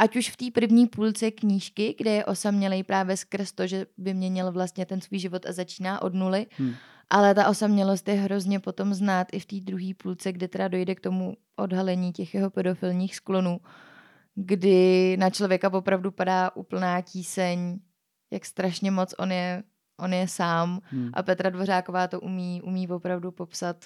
ať 0.00 0.16
už 0.16 0.30
v 0.30 0.36
té 0.36 0.50
první 0.60 0.86
půlce 0.86 1.30
knížky, 1.30 1.94
kde 1.98 2.10
je 2.10 2.24
osamělej 2.24 2.82
právě 2.82 3.16
skrz 3.16 3.52
to, 3.52 3.66
že 3.66 3.86
by 3.98 4.14
měnil 4.14 4.52
vlastně 4.52 4.86
ten 4.86 5.00
svůj 5.00 5.18
život 5.18 5.46
a 5.46 5.52
začíná 5.52 6.02
od 6.02 6.14
nuly, 6.14 6.46
hmm. 6.56 6.74
ale 7.10 7.34
ta 7.34 7.48
osamělost 7.48 8.08
je 8.08 8.14
hrozně 8.14 8.60
potom 8.60 8.94
znát 8.94 9.26
i 9.32 9.40
v 9.40 9.46
té 9.46 9.56
druhé 9.60 9.92
půlce, 9.96 10.32
kde 10.32 10.48
teda 10.48 10.68
dojde 10.68 10.94
k 10.94 11.00
tomu 11.00 11.36
odhalení 11.56 12.12
těch 12.12 12.34
jeho 12.34 12.50
pedofilních 12.50 13.16
sklonů, 13.16 13.60
kdy 14.34 15.16
na 15.16 15.30
člověka 15.30 15.72
opravdu 15.72 16.10
padá 16.10 16.50
úplná 16.54 17.00
tíseň, 17.00 17.78
jak 18.30 18.44
strašně 18.44 18.90
moc 18.90 19.14
on 19.18 19.32
je, 19.32 19.62
on 19.98 20.12
je 20.12 20.28
sám 20.28 20.80
hmm. 20.84 21.10
a 21.12 21.22
Petra 21.22 21.50
Dvořáková 21.50 22.08
to 22.08 22.20
umí, 22.20 22.62
umí 22.62 22.88
opravdu 22.88 23.30
popsat 23.30 23.76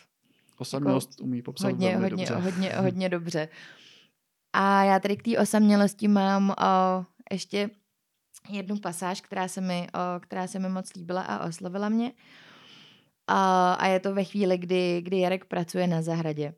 Osamělost 0.58 1.10
jako 1.12 1.24
umí 1.24 1.42
popsat 1.42 1.66
hodně, 1.66 1.96
hodně, 1.96 2.26
hodně, 2.26 2.36
hodně, 2.36 2.72
hodně 2.76 3.08
dobře. 3.08 3.48
A 4.56 4.84
já 4.84 5.00
tady 5.00 5.16
k 5.16 5.22
té 5.22 5.38
osamělosti 5.38 6.08
mám 6.08 6.50
o, 6.50 6.54
ještě 7.32 7.70
jednu 8.48 8.76
pasáž, 8.76 9.20
která 9.20 9.48
se, 9.48 9.60
mi, 9.60 9.86
o, 9.94 10.20
která 10.20 10.46
se 10.46 10.58
mi 10.58 10.68
moc 10.68 10.94
líbila 10.94 11.22
a 11.22 11.46
oslovila 11.46 11.88
mě. 11.88 12.12
A, 13.26 13.72
a 13.72 13.86
je 13.86 14.00
to 14.00 14.14
ve 14.14 14.24
chvíli, 14.24 14.58
kdy, 14.58 15.02
kdy 15.02 15.18
Jarek 15.18 15.44
pracuje 15.44 15.86
na 15.86 16.02
zahradě. 16.02 16.54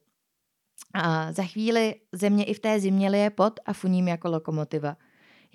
A 0.95 1.33
za 1.33 1.45
chvíli 1.45 1.95
země 2.13 2.45
i 2.45 2.55
v 2.55 2.61
té 2.61 2.81
zimě 2.81 3.17
je 3.17 3.31
pot 3.31 3.61
a 3.67 3.73
funím 3.73 4.09
jako 4.09 4.31
lokomotiva. 4.31 4.97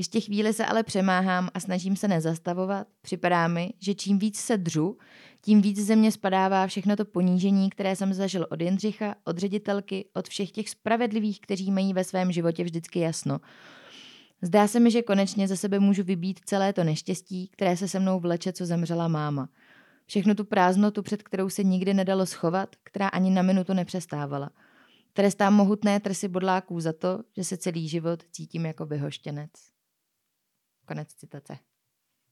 Ještě 0.02 0.22
chvíli 0.22 0.54
se 0.54 0.66
ale 0.66 0.84
přemáhám 0.84 1.50
a 1.54 1.60
snažím 1.60 1.96
se 1.96 2.08
nezastavovat. 2.08 2.88
Připadá 3.02 3.48
mi, 3.48 3.74
že 3.80 3.94
čím 3.94 4.20
víc 4.20 4.40
se 4.40 4.58
dřu, 4.58 4.98
tím 5.42 5.62
víc 5.62 5.86
ze 5.86 5.96
mě 5.96 6.12
spadává 6.12 6.68
všechno 6.68 6.96
to 6.96 7.06
ponížení, 7.06 7.70
které 7.70 7.96
jsem 7.96 8.14
zažil 8.14 8.48
od 8.50 8.62
Jindřicha, 8.62 9.16
od 9.24 9.38
ředitelky, 9.38 10.06
od 10.14 10.28
všech 10.28 10.52
těch 10.52 10.70
spravedlivých, 10.70 11.42
kteří 11.42 11.72
mají 11.72 11.94
ve 11.94 12.04
svém 12.04 12.32
životě 12.32 12.64
vždycky 12.64 13.00
jasno. 13.00 13.40
Zdá 14.42 14.68
se 14.68 14.80
mi, 14.80 14.92
že 14.92 15.02
konečně 15.02 15.48
za 15.48 15.56
sebe 15.56 15.80
můžu 15.80 16.04
vybít 16.04 16.40
celé 16.46 16.74
to 16.74 16.84
neštěstí, 16.84 17.48
které 17.48 17.78
se 17.78 17.88
se 17.88 18.00
mnou 18.00 18.20
vleče, 18.20 18.54
co 18.54 18.66
zemřela 18.66 19.08
máma. 19.08 19.50
Všechnu 20.06 20.36
tu 20.36 20.46
prázdnotu, 20.46 21.02
před 21.02 21.24
kterou 21.24 21.50
se 21.50 21.64
nikdy 21.64 21.94
nedalo 21.94 22.26
schovat, 22.26 22.76
která 22.84 23.08
ani 23.08 23.32
na 23.32 23.42
minutu 23.42 23.74
nepřestávala. 23.74 24.50
Trestám 25.14 25.54
mohutné 25.54 26.00
trsy 26.00 26.28
bodláků 26.28 26.80
za 26.80 26.94
to, 26.94 27.20
že 27.38 27.44
se 27.44 27.58
celý 27.58 27.88
život 27.88 28.24
cítím 28.32 28.66
jako 28.66 28.86
vyhoštěnec. 28.86 29.71
Konec 30.86 31.14
citace. 31.14 31.58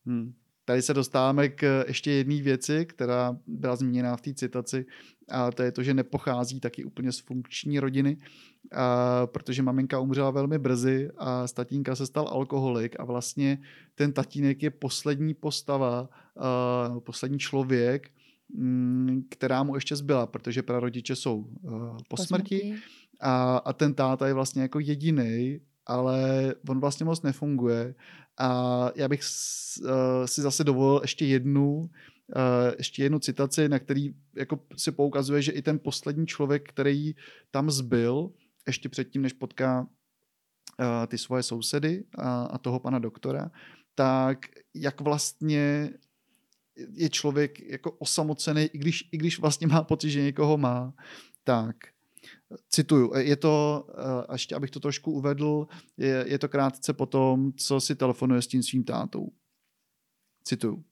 Hmm. 0.06 0.34
Tady 0.65 0.82
se 0.82 0.94
dostáváme 0.94 1.50
k 1.50 1.84
ještě 1.88 2.12
jedné 2.12 2.41
věci, 2.41 2.86
která 2.86 3.38
byla 3.48 3.75
zmíněna 3.75 4.18
v 4.18 4.22
té 4.22 4.34
citaci, 4.34 4.86
a 5.29 5.51
to 5.51 5.63
je 5.63 5.72
to, 5.72 5.84
že 5.84 5.94
nepochází 5.94 6.60
taky 6.60 6.84
úplně 6.84 7.12
z 7.12 7.20
funkční 7.20 7.79
rodiny, 7.79 8.18
a 8.72 9.27
protože 9.27 9.63
maminka 9.63 10.00
umřela 10.00 10.32
velmi 10.32 10.60
brzy 10.60 11.10
a 11.18 11.48
z 11.48 11.53
tatínka 11.53 11.96
se 11.96 12.06
stal 12.06 12.27
alkoholik 12.27 13.00
a 13.00 13.03
vlastně 13.03 13.62
ten 13.96 14.13
tatínek 14.13 14.63
je 14.63 14.70
poslední 14.70 15.34
postava, 15.34 16.10
a 16.36 17.00
poslední 17.00 17.39
člověk, 17.39 18.12
mm, 18.56 19.24
která 19.29 19.63
mu 19.63 19.75
ještě 19.75 19.96
zbyla, 19.96 20.27
protože 20.27 20.63
prarodiče 20.63 21.15
jsou 21.15 21.50
po 22.08 22.18
smrti 22.18 22.75
a, 23.22 23.58
a 23.58 23.74
ten 23.74 23.94
táta 23.94 24.27
je 24.27 24.34
vlastně 24.34 24.62
jako 24.62 24.79
jediný, 24.79 25.60
ale 25.86 26.53
on 26.70 26.79
vlastně 26.79 27.06
moc 27.06 27.22
nefunguje 27.22 27.96
a 28.39 28.91
já 28.96 29.08
bych 29.08 29.22
uh, 29.81 29.88
si 30.25 30.41
zase 30.41 30.63
dovolil 30.63 31.00
ještě 31.01 31.25
jednu, 31.25 31.75
uh, 31.75 31.89
ještě 32.77 33.03
jednu 33.03 33.19
citaci, 33.19 33.69
na 33.69 33.79
který 33.79 34.13
jako 34.36 34.60
si 34.77 34.91
poukazuje, 34.91 35.41
že 35.41 35.51
i 35.51 35.62
ten 35.62 35.79
poslední 35.79 36.27
člověk, 36.27 36.69
který 36.69 37.15
tam 37.51 37.72
zbyl, 37.72 38.31
ještě 38.67 38.89
předtím, 38.89 39.22
než 39.22 39.34
potká 39.34 39.81
uh, 39.81 39.88
ty 41.08 41.17
svoje 41.17 41.43
sousedy 41.43 42.03
a, 42.17 42.43
a 42.43 42.58
toho 42.58 42.79
pana 42.79 43.00
doktora, 43.00 43.51
tak 43.96 44.46
jak 44.74 45.01
vlastně 45.01 45.89
je 46.93 47.10
člověk 47.10 47.60
jako 47.60 47.91
osamocený, 47.91 48.63
i 48.63 48.77
když, 48.77 49.10
i 49.12 49.17
když 49.17 49.39
vlastně 49.39 49.67
má 49.67 49.84
pocit, 49.84 50.10
že 50.10 50.22
někoho 50.22 50.58
má, 50.58 50.93
tak 51.43 51.75
Cituju, 52.69 53.11
je 53.17 53.35
to, 53.35 53.88
a 54.27 54.33
ještě 54.33 54.55
abych 54.55 54.71
to 54.71 54.79
trošku 54.79 55.11
uvedl, 55.11 55.67
je, 55.97 56.25
je 56.27 56.39
to 56.39 56.49
krátce 56.49 56.93
po 56.93 57.05
tom, 57.05 57.53
co 57.53 57.81
si 57.81 57.95
telefonuje 57.95 58.41
s 58.41 58.47
tím 58.47 58.63
svým 58.63 58.83
tátou. 58.83 59.31
Cituju. 60.43 60.83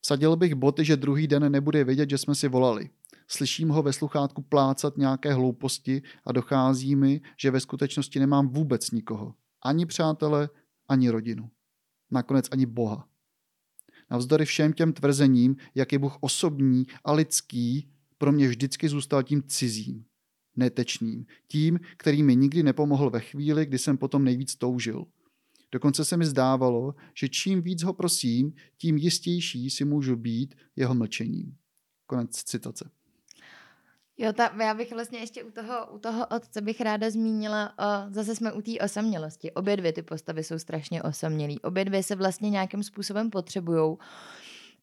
Vsadil 0.00 0.36
bych 0.36 0.54
boty, 0.54 0.84
že 0.84 0.96
druhý 0.96 1.26
den 1.26 1.52
nebude 1.52 1.84
vědět, 1.84 2.10
že 2.10 2.18
jsme 2.18 2.34
si 2.34 2.48
volali. 2.48 2.90
Slyším 3.28 3.68
ho 3.68 3.82
ve 3.82 3.92
sluchátku 3.92 4.42
plácat 4.42 4.96
nějaké 4.96 5.32
hlouposti 5.32 6.02
a 6.24 6.32
dochází 6.32 6.96
mi, 6.96 7.20
že 7.40 7.50
ve 7.50 7.60
skutečnosti 7.60 8.20
nemám 8.20 8.48
vůbec 8.48 8.90
nikoho. 8.90 9.34
Ani 9.64 9.86
přátele, 9.86 10.48
ani 10.88 11.10
rodinu. 11.10 11.50
Nakonec 12.10 12.48
ani 12.52 12.66
Boha. 12.66 13.08
Navzdory 14.10 14.44
všem 14.44 14.72
těm 14.72 14.92
tvrzením, 14.92 15.56
jak 15.74 15.92
je 15.92 15.98
Bůh 15.98 16.16
osobní 16.20 16.86
a 17.04 17.12
lidský, 17.12 17.88
pro 18.18 18.32
mě 18.32 18.48
vždycky 18.48 18.88
zůstal 18.88 19.22
tím 19.22 19.42
cizím, 19.42 20.04
netečným, 20.56 21.26
tím, 21.48 21.80
který 21.96 22.22
mi 22.22 22.36
nikdy 22.36 22.62
nepomohl 22.62 23.10
ve 23.10 23.20
chvíli, 23.20 23.66
kdy 23.66 23.78
jsem 23.78 23.98
potom 23.98 24.24
nejvíc 24.24 24.56
toužil. 24.56 25.04
Dokonce 25.72 26.04
se 26.04 26.16
mi 26.16 26.24
zdávalo, 26.24 26.94
že 27.14 27.28
čím 27.28 27.62
víc 27.62 27.82
ho 27.82 27.92
prosím, 27.92 28.52
tím 28.76 28.96
jistější 28.96 29.70
si 29.70 29.84
můžu 29.84 30.16
být 30.16 30.54
jeho 30.76 30.94
mlčením. 30.94 31.56
Konec 32.06 32.30
citace. 32.30 32.90
Jo, 34.16 34.32
ta, 34.32 34.62
já 34.62 34.74
bych 34.74 34.92
vlastně 34.92 35.18
ještě 35.18 35.44
u 35.44 35.50
toho, 35.50 35.86
u 35.92 35.98
toho 35.98 36.26
otce 36.26 36.60
bych 36.60 36.80
ráda 36.80 37.10
zmínila, 37.10 37.74
o, 37.78 38.12
zase 38.12 38.34
jsme 38.34 38.52
u 38.52 38.62
té 38.62 38.78
osamělosti. 38.84 39.52
Obě 39.52 39.76
dvě 39.76 39.92
ty 39.92 40.02
postavy 40.02 40.44
jsou 40.44 40.58
strašně 40.58 41.02
osamělý. 41.02 41.60
Obě 41.60 41.84
dvě 41.84 42.02
se 42.02 42.16
vlastně 42.16 42.50
nějakým 42.50 42.82
způsobem 42.82 43.30
potřebujou, 43.30 43.98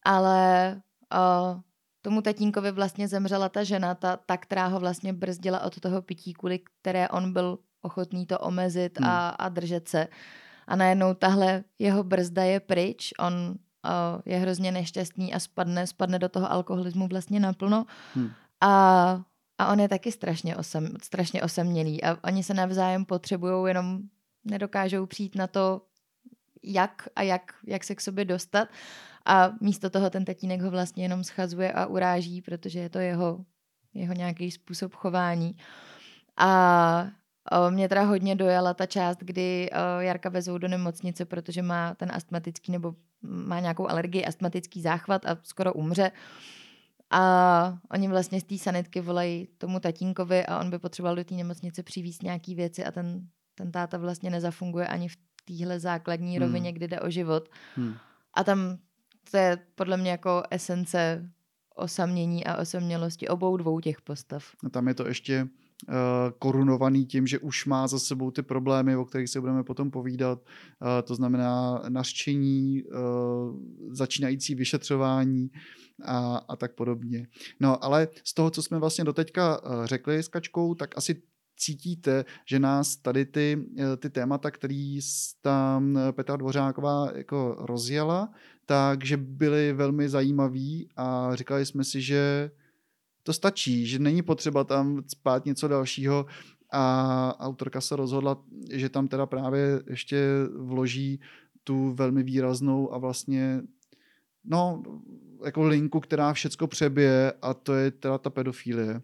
ale 0.04 0.74
o, 1.12 1.60
tomu 2.02 2.22
tatínkovi 2.22 2.70
vlastně 2.70 3.08
zemřela 3.08 3.48
ta 3.48 3.64
žena, 3.64 3.94
ta, 3.94 4.16
ta, 4.16 4.36
která 4.36 4.66
ho 4.66 4.80
vlastně 4.80 5.12
brzdila 5.12 5.60
od 5.60 5.80
toho 5.80 6.02
pití, 6.02 6.32
kvůli 6.32 6.60
které 6.80 7.08
on 7.08 7.32
byl 7.32 7.58
ochotný 7.82 8.26
to 8.26 8.38
omezit 8.38 9.00
hmm. 9.00 9.08
a, 9.08 9.28
a 9.28 9.48
držet 9.48 9.88
se. 9.88 10.08
A 10.66 10.76
najednou 10.76 11.14
tahle 11.14 11.64
jeho 11.78 12.04
brzda 12.04 12.44
je 12.44 12.60
pryč, 12.60 13.12
on 13.18 13.54
je 14.26 14.36
hrozně 14.36 14.72
nešťastný 14.72 15.34
a 15.34 15.38
spadne, 15.38 15.86
spadne 15.86 16.18
do 16.18 16.28
toho 16.28 16.52
alkoholismu 16.52 17.08
vlastně 17.08 17.40
naplno. 17.40 17.86
Hmm. 18.14 18.30
A, 18.60 19.22
a 19.58 19.72
on 19.72 19.80
je 19.80 19.88
taky 19.88 20.12
strašně, 20.12 20.56
osam, 20.56 20.86
strašně 21.02 21.42
osamělý 21.42 22.04
a 22.04 22.16
oni 22.24 22.42
se 22.42 22.54
navzájem 22.54 23.04
potřebují, 23.04 23.68
jenom 23.68 24.00
nedokážou 24.44 25.06
přijít 25.06 25.34
na 25.34 25.46
to, 25.46 25.82
jak 26.62 27.08
a 27.16 27.22
jak, 27.22 27.52
jak 27.66 27.84
se 27.84 27.94
k 27.94 28.00
sobě 28.00 28.24
dostat. 28.24 28.68
A 29.26 29.52
místo 29.60 29.90
toho 29.90 30.10
ten 30.10 30.24
tatínek 30.24 30.60
ho 30.60 30.70
vlastně 30.70 31.04
jenom 31.04 31.24
schazuje 31.24 31.72
a 31.72 31.86
uráží, 31.86 32.42
protože 32.42 32.78
je 32.78 32.88
to 32.88 32.98
jeho, 32.98 33.44
jeho 33.94 34.14
nějaký 34.14 34.50
způsob 34.50 34.94
chování. 34.94 35.56
A 36.36 37.10
mě 37.70 37.88
teda 37.88 38.02
hodně 38.02 38.36
dojala 38.36 38.74
ta 38.74 38.86
část, 38.86 39.18
kdy 39.20 39.70
Jarka 39.98 40.28
vezou 40.28 40.58
do 40.58 40.68
nemocnice, 40.68 41.24
protože 41.24 41.62
má 41.62 41.94
ten 41.94 42.12
astmatický 42.12 42.72
nebo 42.72 42.94
má 43.22 43.60
nějakou 43.60 43.88
alergii, 43.88 44.24
astmatický 44.24 44.82
záchvat 44.82 45.26
a 45.26 45.38
skoro 45.42 45.72
umře. 45.72 46.10
A 47.10 47.78
oni 47.90 48.08
vlastně 48.08 48.40
z 48.40 48.44
té 48.44 48.58
sanitky 48.58 49.00
volají 49.00 49.48
tomu 49.58 49.80
tatínkovi 49.80 50.46
a 50.46 50.60
on 50.60 50.70
by 50.70 50.78
potřeboval 50.78 51.16
do 51.16 51.24
té 51.24 51.34
nemocnice 51.34 51.82
přivízt 51.82 52.22
nějaký 52.22 52.54
věci 52.54 52.84
a 52.84 52.90
ten, 52.90 53.26
ten 53.54 53.72
táta 53.72 53.98
vlastně 53.98 54.30
nezafunguje 54.30 54.86
ani 54.86 55.08
v 55.08 55.16
téhle 55.58 55.80
základní 55.80 56.36
hmm. 56.36 56.46
rovině, 56.46 56.72
kde 56.72 56.88
jde 56.88 57.00
o 57.00 57.10
život. 57.10 57.48
Hmm. 57.76 57.94
A 58.34 58.44
tam 58.44 58.78
to 59.30 59.36
je 59.36 59.58
podle 59.74 59.96
mě 59.96 60.10
jako 60.10 60.42
esence 60.50 61.30
osamění 61.74 62.46
a 62.46 62.56
osamělosti 62.56 63.28
obou 63.28 63.56
dvou 63.56 63.80
těch 63.80 64.00
postav. 64.00 64.44
A 64.66 64.68
tam 64.68 64.88
je 64.88 64.94
to 64.94 65.08
ještě 65.08 65.42
uh, 65.42 65.94
korunovaný 66.38 67.06
tím, 67.06 67.26
že 67.26 67.38
už 67.38 67.66
má 67.66 67.86
za 67.86 67.98
sebou 67.98 68.30
ty 68.30 68.42
problémy, 68.42 68.96
o 68.96 69.04
kterých 69.04 69.30
se 69.30 69.40
budeme 69.40 69.64
potom 69.64 69.90
povídat. 69.90 70.38
Uh, 70.38 70.88
to 71.04 71.14
znamená 71.14 71.82
nařčení, 71.88 72.82
uh, 72.82 72.94
začínající 73.90 74.54
vyšetřování 74.54 75.50
a, 76.04 76.36
a 76.36 76.56
tak 76.56 76.74
podobně. 76.74 77.26
No 77.60 77.84
ale 77.84 78.08
z 78.24 78.34
toho, 78.34 78.50
co 78.50 78.62
jsme 78.62 78.78
vlastně 78.78 79.04
doteďka 79.04 79.60
řekli 79.84 80.22
s 80.22 80.28
Kačkou, 80.28 80.74
tak 80.74 80.98
asi 80.98 81.22
cítíte, 81.60 82.24
že 82.44 82.58
nás 82.58 82.96
tady 82.96 83.26
ty, 83.26 83.66
ty 83.98 84.10
témata, 84.10 84.50
který 84.50 85.00
tam 85.40 85.98
Petra 86.12 86.36
Dvořáková 86.36 87.08
jako 87.14 87.56
rozjela, 87.58 88.32
takže 88.66 89.16
byly 89.16 89.72
velmi 89.72 90.08
zajímavý 90.08 90.88
a 90.96 91.36
říkali 91.36 91.66
jsme 91.66 91.84
si, 91.84 92.00
že 92.02 92.50
to 93.22 93.32
stačí, 93.32 93.86
že 93.86 93.98
není 93.98 94.22
potřeba 94.22 94.64
tam 94.64 95.02
spát 95.06 95.44
něco 95.44 95.68
dalšího. 95.68 96.26
A 96.72 97.34
autorka 97.40 97.80
se 97.80 97.96
rozhodla, 97.96 98.42
že 98.70 98.88
tam 98.88 99.08
teda 99.08 99.26
právě 99.26 99.82
ještě 99.90 100.26
vloží 100.56 101.20
tu 101.64 101.92
velmi 101.92 102.22
výraznou 102.22 102.94
a 102.94 102.98
vlastně 102.98 103.62
no, 104.44 104.82
jako 105.44 105.62
linku, 105.62 106.00
která 106.00 106.32
všecko 106.32 106.66
přebije 106.66 107.32
a 107.42 107.54
to 107.54 107.74
je 107.74 107.90
teda 107.90 108.18
ta 108.18 108.30
pedofilie. 108.30 108.94
Uh, 108.94 109.00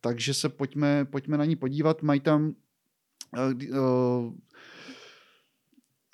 takže 0.00 0.34
se 0.34 0.48
pojďme, 0.48 1.04
pojďme 1.04 1.38
na 1.38 1.44
ní 1.44 1.56
podívat. 1.56 2.02
Mají 2.02 2.20
tam 2.20 2.54
uh, 3.36 3.78
uh, 3.78 4.34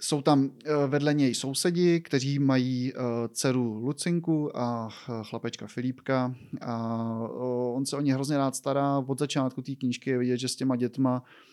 jsou 0.03 0.23
tam 0.23 0.51
vedle 0.87 1.15
něj 1.15 1.35
sousedi, 1.35 2.01
kteří 2.01 2.39
mají 2.39 2.93
dceru 3.29 3.79
Lucinku 3.79 4.57
a 4.57 4.89
chlapečka 5.23 5.67
Filipka 5.67 6.35
a 6.61 7.05
on 7.73 7.87
se 7.87 7.97
o 7.97 8.01
ně 8.01 8.15
hrozně 8.15 8.37
rád 8.37 8.57
stará. 8.57 8.99
Od 8.99 9.19
začátku 9.19 9.63
té 9.63 9.75
knížky 9.75 10.11
je 10.11 10.19
vidět, 10.19 10.37
že 10.37 10.49
s 10.49 10.57
těma 10.57 10.77
dětma 10.77 11.23
Eh, 11.23 11.50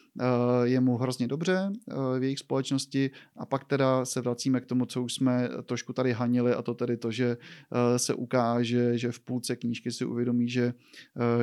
je 0.64 0.80
mu 0.80 0.98
hrozně 0.98 1.28
dobře 1.28 1.72
eh, 1.92 2.20
v 2.20 2.24
jejich 2.24 2.40
společnosti 2.40 3.12
a 3.36 3.46
pak 3.46 3.64
teda 3.64 4.06
se 4.06 4.22
vracíme 4.22 4.62
k 4.62 4.66
tomu, 4.66 4.86
co 4.86 5.04
už 5.04 5.14
jsme 5.14 5.50
trošku 5.66 5.94
tady 5.94 6.14
hanili 6.14 6.54
a 6.54 6.62
to 6.62 6.74
tedy 6.74 6.98
to, 6.98 7.12
že 7.12 7.38
eh, 7.38 8.00
se 8.00 8.14
ukáže, 8.14 8.98
že 8.98 9.12
v 9.12 9.20
půlce 9.20 9.56
knížky 9.56 9.92
si 9.92 10.06
uvědomí, 10.06 10.50
že, 10.50 10.74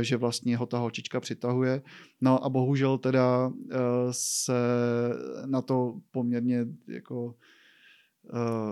že 0.01 0.17
vlastně 0.17 0.57
ho 0.57 0.67
ta 0.67 0.79
holčička 0.79 1.21
přitahuje. 1.21 1.83
No 2.21 2.45
a 2.45 2.49
bohužel 2.49 2.99
teda 2.99 3.53
se 4.11 4.53
na 5.47 5.63
to 5.63 6.01
poměrně 6.11 6.67
jako 6.89 7.35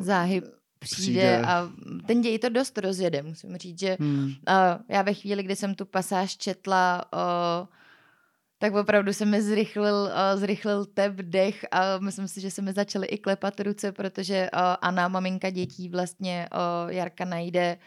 záhy 0.00 0.42
přijde, 0.78 1.10
přijde 1.10 1.42
a 1.42 1.70
ten 2.06 2.20
děj 2.20 2.38
to 2.38 2.48
dost 2.48 2.78
rozjede, 2.78 3.22
musím 3.22 3.56
říct, 3.56 3.78
že 3.78 3.96
hmm. 4.00 4.24
uh, 4.24 4.32
já 4.88 5.02
ve 5.02 5.14
chvíli, 5.14 5.42
kdy 5.42 5.56
jsem 5.56 5.74
tu 5.74 5.84
pasáž 5.84 6.36
četla 6.36 7.04
uh, 7.12 7.66
tak 8.62 8.74
opravdu 8.74 9.12
se 9.12 9.26
mi 9.26 9.42
zrychlil, 9.42 9.94
uh, 9.94 10.40
zrychlil 10.40 10.84
tep, 10.84 11.14
dech 11.14 11.66
a 11.70 11.98
myslím 11.98 12.28
si, 12.28 12.40
že 12.40 12.50
se 12.50 12.62
mi 12.62 12.72
začaly 12.72 13.06
i 13.06 13.18
klepat 13.18 13.60
ruce, 13.60 13.92
protože 13.92 14.50
uh, 14.54 14.60
Anna, 14.80 15.08
maminka 15.08 15.50
dětí, 15.50 15.88
vlastně 15.88 16.48
uh, 16.54 16.90
Jarka 16.90 17.24
najde 17.24 17.78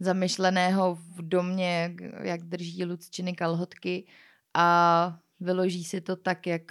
zamyšleného 0.00 0.94
v 0.94 1.28
domě, 1.28 1.94
jak 2.22 2.42
drží 2.42 2.84
Lucčiny 2.84 3.32
kalhotky 3.32 4.06
a 4.54 5.18
vyloží 5.40 5.84
si 5.84 6.00
to 6.00 6.16
tak, 6.16 6.46
jak 6.46 6.62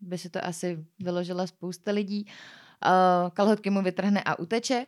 by 0.00 0.18
si 0.18 0.30
to 0.30 0.44
asi 0.44 0.84
vyložila 0.98 1.46
spousta 1.46 1.90
lidí. 1.90 2.26
Uh, 2.86 3.30
kalhotky 3.30 3.70
mu 3.70 3.82
vytrhne 3.82 4.22
a 4.22 4.38
uteče 4.38 4.86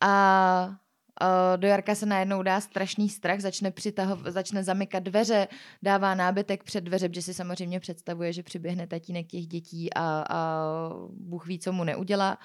a 0.00 0.76
do 1.56 1.68
Jarka 1.68 1.94
se 1.94 2.06
najednou 2.06 2.42
dá 2.42 2.60
strašný 2.60 3.08
strach, 3.08 3.40
začne, 3.40 3.70
přitahov, 3.70 4.18
začne 4.26 4.64
zamykat 4.64 5.02
dveře, 5.02 5.48
dává 5.82 6.14
nábytek 6.14 6.64
před 6.64 6.84
dveře, 6.84 7.08
protože 7.08 7.22
si 7.22 7.34
samozřejmě 7.34 7.80
představuje, 7.80 8.32
že 8.32 8.42
přiběhne 8.42 8.86
tatínek 8.86 9.26
těch 9.26 9.46
dětí 9.46 9.94
a, 9.94 10.24
a 10.30 10.68
Bůh 11.10 11.46
ví, 11.46 11.58
co 11.58 11.72
mu 11.72 11.84
neudělá. 11.84 12.38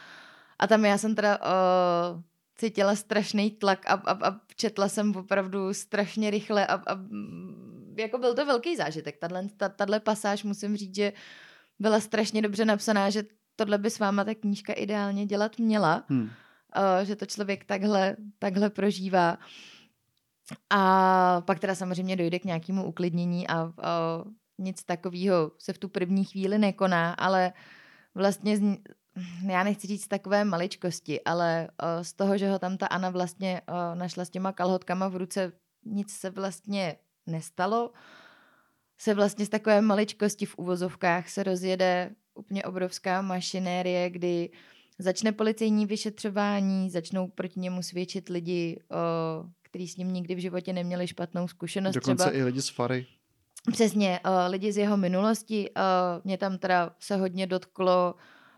A 0.59 0.67
tam 0.67 0.85
já 0.85 0.97
jsem 0.97 1.15
teda 1.15 1.37
uh, 1.37 2.21
cítila 2.55 2.95
strašný 2.95 3.51
tlak 3.51 3.89
a, 3.89 3.93
a, 3.93 4.29
a 4.29 4.35
četla 4.55 4.89
jsem 4.89 5.15
opravdu 5.15 5.73
strašně 5.73 6.29
rychle 6.29 6.67
a, 6.67 6.73
a 6.73 6.99
jako 7.97 8.17
byl 8.17 8.35
to 8.35 8.45
velký 8.45 8.75
zážitek. 8.75 9.17
Tahle 9.75 9.99
pasáž 9.99 10.43
musím 10.43 10.77
říct, 10.77 10.95
že 10.95 11.13
byla 11.79 11.99
strašně 11.99 12.41
dobře 12.41 12.65
napsaná, 12.65 13.09
že 13.09 13.23
tohle 13.55 13.77
by 13.77 13.89
s 13.89 13.99
váma 13.99 14.23
ta 14.23 14.35
knížka 14.35 14.73
ideálně 14.73 15.25
dělat 15.25 15.59
měla. 15.59 16.03
Hmm 16.09 16.29
uh, 16.77 17.05
že 17.05 17.15
to 17.15 17.25
člověk 17.25 17.65
takhle, 17.65 18.15
takhle 18.39 18.69
prožívá. 18.69 19.37
A 20.69 21.41
pak 21.41 21.59
teda 21.59 21.75
samozřejmě 21.75 22.15
dojde 22.15 22.39
k 22.39 22.45
nějakému 22.45 22.85
uklidnění 22.85 23.47
a 23.47 23.63
uh, 23.63 23.71
nic 24.57 24.83
takového 24.83 25.51
se 25.57 25.73
v 25.73 25.77
tu 25.77 25.89
první 25.89 26.25
chvíli 26.25 26.57
nekoná, 26.57 27.13
ale 27.13 27.53
vlastně 28.15 28.57
z, 28.57 28.77
já 29.47 29.63
nechci 29.63 29.87
říct 29.87 30.07
takové 30.07 30.45
maličkosti, 30.45 31.23
ale 31.23 31.67
uh, 31.67 32.03
z 32.03 32.13
toho, 32.13 32.37
že 32.37 32.49
ho 32.49 32.59
tam 32.59 32.77
ta 32.77 32.87
Ana 32.87 33.09
vlastně 33.09 33.61
našla 33.93 34.25
s 34.25 34.29
těma 34.29 34.51
kalhotkama 34.51 35.07
v 35.07 35.15
ruce, 35.15 35.51
nic 35.85 36.11
se 36.11 36.29
vlastně 36.29 36.97
nestalo. 37.27 37.91
Se 38.97 39.13
vlastně 39.13 39.45
z 39.45 39.49
takové 39.49 39.81
maličkosti 39.81 40.45
v 40.45 40.57
uvozovkách 40.57 41.29
se 41.29 41.43
rozjede 41.43 42.11
úplně 42.33 42.63
obrovská 42.63 43.21
mašinérie, 43.21 44.09
kdy 44.09 44.49
uh, 44.49 44.76
Začne 44.99 45.31
policejní 45.31 45.86
vyšetřování, 45.86 46.89
začnou 46.89 47.27
proti 47.27 47.60
němu 47.60 47.83
svědčit 47.83 48.29
lidi, 48.29 48.79
o, 48.91 48.95
kteří 49.62 49.88
s 49.88 49.97
ním 49.97 50.13
nikdy 50.13 50.36
v 50.36 50.39
životě 50.39 50.73
neměli 50.73 51.07
špatnou 51.07 51.47
zkušenost. 51.47 51.95
Dokonce 51.95 52.23
třeba. 52.23 52.38
i 52.38 52.43
lidi 52.43 52.62
z 52.62 52.69
Fary. 52.69 53.05
přesně 53.71 54.19
uh, 54.25 54.31
lidi 54.51 54.71
z 54.71 54.77
jeho 54.77 54.97
minulosti. 54.97 55.69
Uh, 55.69 55.83
mě 56.23 56.38
tam 56.38 56.57
teda 56.57 56.95
se 56.99 57.15
hodně 57.15 57.47
dotklo 57.47 58.15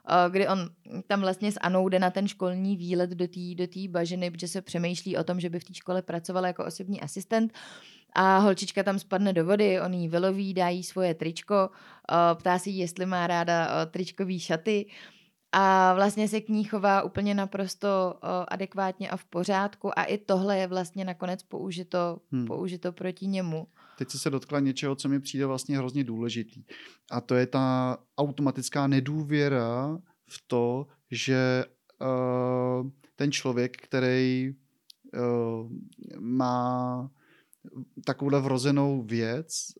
uh, 0.09 0.31
kdy 0.31 0.47
on 0.47 0.69
tam 1.07 1.21
vlastně 1.21 1.51
s 1.51 1.59
Anou 1.59 1.89
jde 1.89 1.99
na 1.99 2.09
ten 2.09 2.27
školní 2.27 2.77
výlet 2.77 3.09
do 3.09 3.27
té 3.27 3.55
do 3.55 3.67
tý 3.67 3.87
bažiny, 3.87 4.31
protože 4.31 4.47
se 4.47 4.61
přemýšlí 4.61 5.17
o 5.17 5.23
tom, 5.23 5.39
že 5.39 5.49
by 5.49 5.59
v 5.59 5.63
té 5.63 5.73
škole 5.73 6.01
pracovala 6.01 6.47
jako 6.47 6.65
osobní 6.65 7.01
asistent 7.01 7.53
a 8.13 8.37
holčička 8.37 8.83
tam 8.83 8.99
spadne 8.99 9.33
do 9.33 9.45
vody, 9.45 9.81
on 9.81 9.93
jí 9.93 10.07
vyloví, 10.09 10.53
dá 10.53 10.69
jí 10.69 10.83
svoje 10.83 11.13
tričko, 11.13 11.69
ptá 12.33 12.59
si, 12.59 12.69
jestli 12.69 13.05
má 13.05 13.27
ráda 13.27 13.85
tričkový 13.85 14.39
šaty 14.39 14.85
a 15.51 15.93
vlastně 15.93 16.27
se 16.27 16.41
k 16.41 16.49
ní 16.49 16.63
chová 16.63 17.01
úplně 17.01 17.35
naprosto 17.35 18.15
adekvátně 18.47 19.09
a 19.09 19.17
v 19.17 19.25
pořádku 19.25 19.99
a 19.99 20.03
i 20.03 20.17
tohle 20.17 20.57
je 20.57 20.67
vlastně 20.67 21.05
nakonec 21.05 21.43
použito, 21.43 22.17
hmm. 22.31 22.45
použito 22.45 22.91
proti 22.91 23.27
němu. 23.27 23.67
Teď 23.97 24.09
se 24.09 24.29
dotkla 24.29 24.59
něčeho, 24.59 24.95
co 24.95 25.09
mi 25.09 25.19
přijde 25.19 25.45
vlastně 25.45 25.77
hrozně 25.77 26.03
důležitý. 26.03 26.63
A 27.11 27.21
to 27.21 27.35
je 27.35 27.47
ta 27.47 27.97
automatická 28.17 28.87
nedůvěra 28.87 29.97
v 30.29 30.43
to, 30.47 30.87
že 31.11 31.65
uh, 32.01 32.89
ten 33.15 33.31
člověk, 33.31 33.77
který 33.77 34.53
uh, 35.13 35.71
má 36.19 37.11
takovouhle 38.05 38.41
vrozenou 38.41 39.03
věc, 39.03 39.73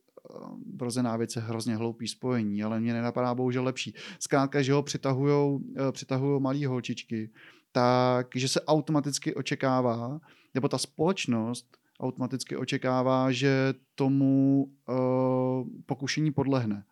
vrozená 0.75 1.17
věc 1.17 1.35
je 1.35 1.41
hrozně 1.41 1.75
hloupý 1.75 2.07
spojení, 2.07 2.63
ale 2.63 2.79
mě 2.79 2.93
nenapadá 2.93 3.35
bohužel 3.35 3.63
lepší. 3.63 3.93
Zkrátka, 4.19 4.61
že 4.61 4.73
ho 4.73 4.83
přitahujou, 4.83 5.61
eh, 5.77 5.91
přitahujou 5.91 6.39
malý 6.39 6.65
holčičky, 6.65 7.29
tak, 7.71 8.27
že 8.35 8.47
se 8.47 8.61
automaticky 8.61 9.35
očekává, 9.35 10.19
nebo 10.53 10.67
ta 10.67 10.77
společnost 10.77 11.77
automaticky 11.99 12.55
očekává, 12.55 13.31
že 13.31 13.73
tomu 13.95 14.63
uh, 14.87 15.67
pokušení 15.85 16.31
podlehne. 16.31 16.83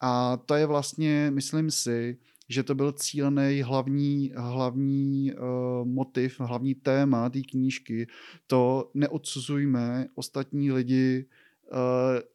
A 0.00 0.36
to 0.36 0.54
je 0.54 0.66
vlastně, 0.66 1.30
myslím 1.34 1.70
si, 1.70 2.18
že 2.48 2.62
to 2.62 2.74
byl 2.74 2.92
cílený 2.92 3.62
hlavní, 3.62 4.32
hlavní 4.36 5.32
uh, 5.32 5.88
motiv, 5.88 6.40
hlavní 6.40 6.74
téma 6.74 7.30
té 7.30 7.40
knížky. 7.40 8.06
To 8.46 8.90
neodsuzujme 8.94 10.06
ostatní 10.14 10.72
lidi 10.72 11.26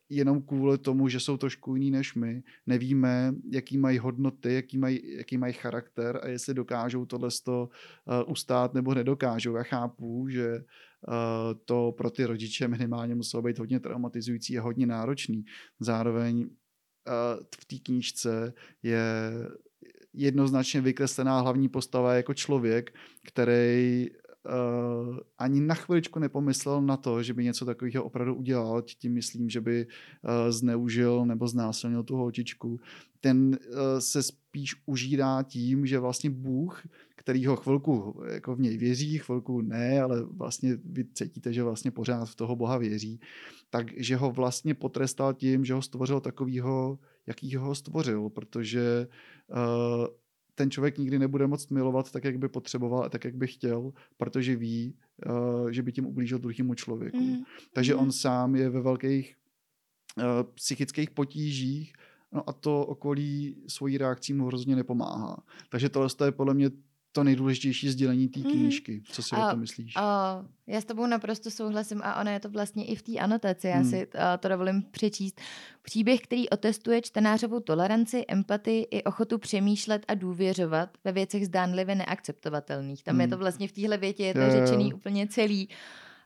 jenom 0.09 0.41
kvůli 0.41 0.77
tomu, 0.77 1.07
že 1.07 1.19
jsou 1.19 1.37
trošku 1.37 1.75
jiný 1.75 1.91
než 1.91 2.15
my. 2.15 2.43
Nevíme, 2.65 3.35
jaký 3.51 3.77
mají 3.77 3.97
hodnoty, 3.97 4.53
jaký 4.53 4.77
mají, 4.77 5.15
jaký 5.17 5.37
mají 5.37 5.53
charakter 5.53 6.19
a 6.23 6.27
jestli 6.27 6.53
dokážou 6.53 7.05
tohle 7.05 7.29
uh, 7.47 7.65
ustát 8.27 8.73
nebo 8.73 8.93
nedokážou. 8.93 9.55
Já 9.55 9.63
chápu, 9.63 10.27
že 10.29 10.55
uh, 10.55 11.59
to 11.65 11.91
pro 11.97 12.09
ty 12.09 12.25
rodiče 12.25 12.67
minimálně 12.67 13.15
muselo 13.15 13.43
být 13.43 13.59
hodně 13.59 13.79
traumatizující 13.79 14.59
a 14.59 14.61
hodně 14.61 14.85
náročný. 14.85 15.43
Zároveň 15.79 16.49
v 17.61 17.65
té 17.65 17.75
knížce 17.83 18.53
je 18.83 19.03
jednoznačně 20.13 20.81
vykreslená 20.81 21.41
hlavní 21.41 21.69
postava 21.69 22.13
jako 22.13 22.33
člověk, 22.33 22.95
který 23.27 24.07
ani 25.37 25.61
na 25.61 25.75
chviličku 25.75 26.19
nepomyslel 26.19 26.81
na 26.81 26.97
to, 26.97 27.23
že 27.23 27.33
by 27.33 27.43
něco 27.43 27.65
takového 27.65 28.03
opravdu 28.03 28.35
udělal. 28.35 28.81
Tím 28.81 29.13
myslím, 29.13 29.49
že 29.49 29.61
by 29.61 29.87
uh, 29.87 30.51
zneužil 30.51 31.25
nebo 31.25 31.47
znásilnil 31.47 32.03
tu 32.03 32.15
holčičku. 32.15 32.79
Ten 33.21 33.47
uh, 33.47 33.77
se 33.99 34.23
spíš 34.23 34.75
užírá 34.85 35.43
tím, 35.43 35.85
že 35.85 35.99
vlastně 35.99 36.29
Bůh, 36.29 36.83
který 37.15 37.45
ho 37.45 37.55
chvilku 37.55 38.23
jako 38.31 38.55
v 38.55 38.59
něj 38.59 38.77
věří, 38.77 39.17
chvilku 39.17 39.61
ne, 39.61 40.01
ale 40.01 40.23
vlastně 40.23 40.77
vy 40.85 41.05
cítíte, 41.13 41.53
že 41.53 41.63
vlastně 41.63 41.91
pořád 41.91 42.25
v 42.25 42.35
toho 42.35 42.55
Boha 42.55 42.77
věří, 42.77 43.19
takže 43.69 44.15
ho 44.15 44.31
vlastně 44.31 44.73
potrestal 44.73 45.33
tím, 45.33 45.65
že 45.65 45.73
ho 45.73 45.81
stvořil 45.81 46.19
takovýho 46.19 46.99
jaký 47.27 47.55
ho 47.55 47.75
stvořil, 47.75 48.29
protože 48.29 49.07
uh, 49.47 50.07
ten 50.55 50.71
člověk 50.71 50.97
nikdy 50.97 51.19
nebude 51.19 51.47
moct 51.47 51.71
milovat 51.71 52.11
tak, 52.11 52.23
jak 52.23 52.37
by 52.37 52.49
potřeboval 52.49 53.03
a 53.03 53.09
tak, 53.09 53.25
jak 53.25 53.35
by 53.35 53.47
chtěl, 53.47 53.93
protože 54.17 54.55
ví, 54.55 54.95
uh, 55.25 55.69
že 55.69 55.81
by 55.81 55.91
tím 55.91 56.05
ublížil 56.05 56.39
druhému 56.39 56.73
člověku. 56.73 57.23
Mm. 57.23 57.43
Takže 57.73 57.93
mm. 57.93 57.99
on 57.99 58.11
sám 58.11 58.55
je 58.55 58.69
ve 58.69 58.81
velkých 58.81 59.35
uh, 60.17 60.23
psychických 60.53 61.11
potížích, 61.11 61.93
no 62.31 62.49
a 62.49 62.53
to 62.53 62.85
okolí 62.85 63.55
svojí 63.67 63.97
reakcí 63.97 64.33
mu 64.33 64.45
hrozně 64.45 64.75
nepomáhá. 64.75 65.37
Takže 65.69 65.89
tohle 65.89 66.09
je 66.25 66.31
podle 66.31 66.53
mě 66.53 66.69
to 67.13 67.23
nejdůležitější 67.23 67.89
sdělení 67.89 68.27
té 68.27 68.39
mhm. 68.39 68.51
knížky. 68.51 69.01
Co 69.11 69.23
si 69.23 69.35
a, 69.35 69.47
o 69.47 69.51
to 69.51 69.57
myslíš? 69.57 69.93
A, 69.95 70.45
já 70.67 70.81
s 70.81 70.85
tebou 70.85 71.05
naprosto 71.05 71.51
souhlasím 71.51 72.01
a 72.03 72.21
ono 72.21 72.31
je 72.31 72.39
to 72.39 72.49
vlastně 72.49 72.85
i 72.85 72.95
v 72.95 73.01
té 73.01 73.17
anotaci. 73.17 73.67
Já 73.67 73.75
hmm. 73.75 73.89
si 73.89 74.07
a, 74.07 74.37
to 74.37 74.47
dovolím 74.47 74.83
přečíst. 74.91 75.41
Příběh, 75.81 76.21
který 76.21 76.49
otestuje 76.49 77.01
čtenářovou 77.01 77.59
toleranci, 77.59 78.25
empatii 78.27 78.87
i 78.91 79.03
ochotu 79.03 79.37
přemýšlet 79.37 80.05
a 80.07 80.13
důvěřovat 80.13 80.89
ve 81.03 81.11
věcech 81.11 81.45
zdánlivě 81.45 81.95
neakceptovatelných. 81.95 83.03
Tam 83.03 83.13
hmm. 83.13 83.21
je 83.21 83.27
to 83.27 83.37
vlastně 83.37 83.67
v 83.67 83.71
téhle 83.71 83.97
větě, 83.97 84.23
je 84.23 84.33
to 84.33 84.51
řečený 84.51 84.93
úplně 84.93 85.27
celý. 85.27 85.69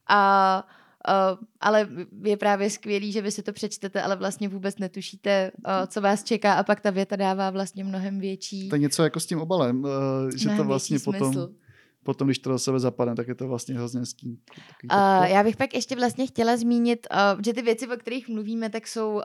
A 0.07 0.67
Uh, 1.07 1.37
ale 1.59 1.87
je 2.23 2.37
právě 2.37 2.69
skvělý, 2.69 3.11
že 3.11 3.21
vy 3.21 3.31
si 3.31 3.43
to 3.43 3.53
přečtete, 3.53 4.01
ale 4.01 4.15
vlastně 4.15 4.49
vůbec 4.49 4.77
netušíte, 4.77 5.51
uh, 5.57 5.71
co 5.87 6.01
vás 6.01 6.23
čeká 6.23 6.53
a 6.53 6.63
pak 6.63 6.81
ta 6.81 6.89
věta 6.89 7.15
dává 7.15 7.49
vlastně 7.49 7.83
mnohem 7.83 8.19
větší. 8.19 8.69
To 8.69 8.75
je 8.75 8.79
něco 8.79 9.03
jako 9.03 9.19
s 9.19 9.25
tím 9.25 9.39
obalem, 9.39 9.83
uh, 9.83 9.89
že 10.35 10.49
to 10.49 10.63
vlastně 10.63 10.99
potom... 10.99 11.33
Smysl 11.33 11.53
potom, 12.07 12.27
když 12.27 12.39
to 12.39 12.49
do 12.49 12.59
sebe 12.59 12.79
zapadne, 12.79 13.15
tak 13.15 13.27
je 13.27 13.35
to 13.35 13.47
vlastně 13.47 13.75
hrozně 13.75 13.99
hezký. 13.99 14.39
Uh, 14.93 15.23
já 15.23 15.43
bych 15.43 15.57
pak 15.57 15.73
ještě 15.73 15.95
vlastně 15.95 16.27
chtěla 16.27 16.57
zmínit, 16.57 17.07
uh, 17.11 17.41
že 17.45 17.53
ty 17.53 17.61
věci, 17.61 17.87
o 17.87 17.97
kterých 17.97 18.29
mluvíme, 18.29 18.69
tak 18.69 18.87
jsou 18.87 19.13
uh, 19.13 19.21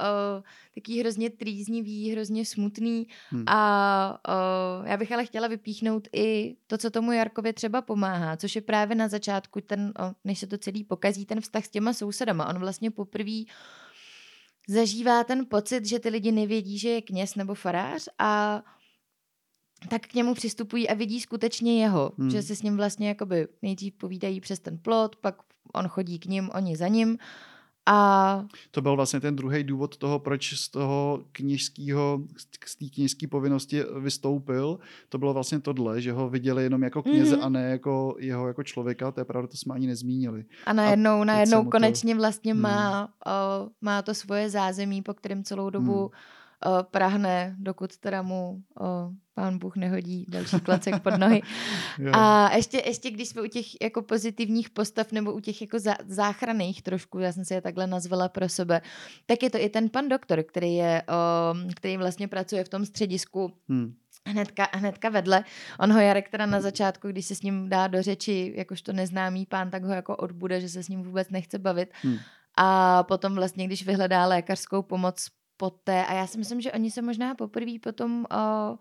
taky 0.75 1.01
hrozně 1.01 1.31
trýznivý, 1.31 2.11
hrozně 2.11 2.45
smutný 2.45 3.07
hmm. 3.31 3.45
a 3.47 4.19
uh, 4.29 4.87
já 4.87 4.97
bych 4.97 5.13
ale 5.13 5.25
chtěla 5.25 5.49
vypíchnout 5.49 6.09
i 6.13 6.57
to, 6.67 6.79
co 6.79 6.91
tomu 6.91 7.13
Jarkově 7.13 7.53
třeba 7.53 7.83
pomáhá, 7.83 8.37
což 8.37 8.57
je 8.57 8.63
právě 8.63 8.97
na 8.97 9.09
začátku 9.09 9.61
ten, 9.61 9.81
uh, 9.81 10.13
než 10.25 10.39
se 10.39 10.47
to 10.47 10.59
celý 10.59 10.85
pokazí, 10.85 11.27
ten 11.27 11.41
vztah 11.41 11.65
s 11.65 11.69
těma 11.69 11.93
sousedama. 11.93 12.49
On 12.49 12.59
vlastně 12.59 12.91
poprvé 12.91 13.47
zažívá 14.69 15.25
ten 15.25 15.47
pocit, 15.47 15.87
že 15.87 15.99
ty 15.99 16.09
lidi 16.09 16.33
nevědí, 16.33 16.79
že 16.79 16.89
je 16.89 17.03
kněz 17.03 17.35
nebo 17.35 17.55
farář 17.55 18.09
a 18.19 18.63
tak 19.89 20.07
k 20.07 20.15
němu 20.15 20.35
přistupují 20.35 20.89
a 20.89 20.95
vidí 20.95 21.21
skutečně 21.21 21.83
jeho, 21.83 22.13
hmm. 22.19 22.31
že 22.31 22.43
si 22.43 22.57
s 22.57 22.63
ním 22.63 22.77
vlastně 22.77 23.09
jakoby 23.09 23.49
nejdřív 23.63 23.95
povídají 23.95 24.41
přes 24.41 24.61
ten 24.61 24.79
plot, 24.79 25.17
pak 25.17 25.35
on 25.75 25.89
chodí 25.89 26.19
k 26.19 26.27
ním, 26.27 26.51
oni 26.55 26.77
za 26.77 26.89
ním 26.89 27.19
a... 27.87 28.45
To 28.71 28.83
byl 28.83 28.97
vlastně 28.97 29.21
ten 29.21 29.37
druhý 29.37 29.65
důvod 29.65 29.97
toho, 29.97 30.19
proč 30.19 30.59
z 30.59 30.69
toho 30.69 31.25
kněžského, 31.33 32.21
z 32.67 32.77
té 32.77 32.85
kněžské 32.95 33.29
povinnosti 33.29 33.83
vystoupil. 34.01 34.79
To 35.09 35.19
bylo 35.19 35.35
vlastně 35.35 35.61
tohle, 35.61 36.01
že 36.01 36.13
ho 36.13 36.29
viděli 36.29 36.63
jenom 36.63 36.83
jako 36.83 37.03
kněze 37.03 37.37
mm-hmm. 37.37 37.45
a 37.45 37.49
ne 37.49 37.71
jako 37.71 38.17
jeho 38.19 38.47
jako 38.47 38.63
člověka, 38.63 39.13
to 39.13 39.21
je 39.21 39.25
pravda, 39.25 39.49
to 39.49 39.57
jsme 39.57 39.75
ani 39.75 39.87
nezmínili. 39.87 40.45
A 40.67 40.73
najednou, 40.73 41.21
a 41.21 41.25
najednou 41.25 41.65
konečně 41.65 42.15
to... 42.15 42.21
vlastně 42.21 42.53
hmm. 42.53 42.63
má, 42.63 43.09
o, 43.27 43.71
má 43.81 44.03
to 44.03 44.15
svoje 44.15 44.51
zázemí, 44.51 45.03
po 45.03 45.15
kterém 45.15 45.45
celou 45.45 45.71
dobu 45.71 46.01
hmm 46.01 46.11
uh, 46.67 46.83
prahne, 46.83 47.57
dokud 47.59 47.97
teda 47.97 48.23
mu 48.23 48.63
uh, 48.81 48.87
pán 49.35 49.59
Bůh 49.59 49.77
nehodí 49.77 50.27
další 50.29 50.61
klacek 50.61 51.03
pod 51.03 51.17
nohy. 51.17 51.43
a 52.13 52.55
ještě, 52.57 52.83
ještě 52.87 53.11
když 53.11 53.29
jsme 53.29 53.43
u 53.43 53.47
těch 53.47 53.81
jako 53.83 54.03
pozitivních 54.03 54.71
postav 54.71 55.13
nebo 55.13 55.33
u 55.33 55.41
těch 55.41 55.61
jako 55.61 55.79
zá, 55.79 55.95
záchranných 56.07 56.83
trošku, 56.83 57.19
já 57.19 57.33
jsem 57.33 57.45
si 57.45 57.55
je 57.55 57.61
takhle 57.61 57.87
nazvala 57.87 58.29
pro 58.29 58.49
sebe, 58.49 58.81
tak 59.27 59.43
je 59.43 59.51
to 59.51 59.59
i 59.59 59.69
ten 59.69 59.89
pan 59.89 60.09
doktor, 60.09 60.43
který 60.43 60.75
je, 60.75 61.03
uh, 61.63 61.73
který 61.73 61.97
vlastně 61.97 62.29
pracuje 62.29 62.65
v 62.65 62.69
tom 62.69 62.87
středisku 62.87 63.53
hmm. 63.69 63.95
Hnedka, 64.27 64.69
hnedka 64.73 65.09
vedle. 65.09 65.45
On 65.81 65.93
ho 65.93 66.01
Jarek 66.01 66.29
teda 66.29 66.47
na 66.47 66.61
začátku, 66.61 67.09
když 67.09 67.27
se 67.27 67.35
s 67.35 67.43
ním 67.43 67.69
dá 67.69 67.87
do 67.87 68.03
řeči, 68.03 68.55
jakožto 68.57 68.93
neznámý 68.93 69.47
pán, 69.47 69.71
tak 69.71 69.85
ho 69.85 69.93
jako 69.93 70.17
odbude, 70.17 70.61
že 70.61 70.69
se 70.69 70.83
s 70.83 70.89
ním 70.89 71.03
vůbec 71.03 71.31
nechce 71.31 71.59
bavit. 71.59 71.91
Hmm. 72.03 72.19
A 72.57 73.03
potom 73.03 73.35
vlastně, 73.35 73.67
když 73.67 73.87
vyhledá 73.87 74.27
lékařskou 74.27 74.83
pomoc 74.83 75.29
poté, 75.63 76.07
a 76.07 76.15
já 76.15 76.27
si 76.27 76.39
myslím, 76.39 76.61
že 76.61 76.73
oni 76.73 76.91
se 76.91 77.03
možná 77.03 77.35
poprvé 77.35 77.79
potom 77.83 78.27
uh, 78.33 78.77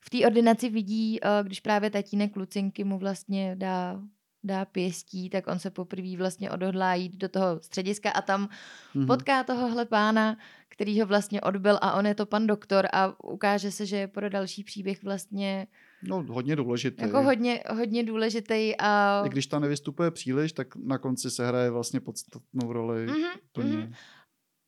v 0.00 0.10
té 0.10 0.26
ordinaci 0.26 0.68
vidí, 0.68 1.20
uh, 1.20 1.46
když 1.46 1.60
právě 1.60 1.90
tatínek 1.90 2.36
Lucinky 2.36 2.84
mu 2.84 2.98
vlastně 2.98 3.56
dá 3.56 4.00
dá 4.44 4.64
pěstí, 4.64 5.30
tak 5.30 5.46
on 5.46 5.58
se 5.58 5.70
poprvé 5.70 6.16
vlastně 6.16 6.50
odhodlá 6.50 6.94
jít 6.94 7.16
do 7.16 7.28
toho 7.28 7.60
střediska 7.60 8.10
a 8.10 8.22
tam 8.22 8.48
mm-hmm. 8.48 9.06
potká 9.06 9.44
tohohle 9.44 9.84
pána, 9.84 10.36
který 10.68 11.00
ho 11.00 11.06
vlastně 11.06 11.40
odbil 11.40 11.78
a 11.80 11.92
on 11.92 12.06
je 12.06 12.14
to 12.14 12.26
pan 12.26 12.46
doktor 12.46 12.88
a 12.92 13.24
ukáže 13.24 13.70
se, 13.70 13.86
že 13.86 13.96
je 13.96 14.08
pro 14.08 14.28
další 14.28 14.64
příběh 14.64 15.02
vlastně 15.02 15.66
No, 16.02 16.24
hodně 16.28 16.56
důležitý. 16.56 17.02
Jako 17.02 17.22
hodně, 17.22 17.62
hodně 17.70 18.04
důležitý 18.04 18.74
a... 18.78 19.22
I 19.26 19.28
když 19.28 19.46
tam 19.46 19.62
nevystupuje 19.62 20.10
příliš, 20.10 20.52
tak 20.52 20.76
na 20.76 20.98
konci 20.98 21.30
se 21.30 21.46
hraje 21.46 21.70
vlastně 21.70 22.00
podstatnou 22.00 22.72
roli. 22.72 23.06
Mm-hmm. 23.06 23.32
Mm-hmm. 23.56 23.92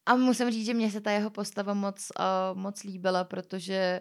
A 0.07 0.17
musím 0.17 0.51
říct, 0.51 0.67
že 0.67 0.75
mě 0.75 0.91
se 0.91 1.01
ta 1.01 1.11
jeho 1.11 1.31
postava 1.31 1.75
moc, 1.75 2.09
uh, 2.19 2.59
moc 2.59 2.83
líbila, 2.83 3.25
protože 3.25 4.01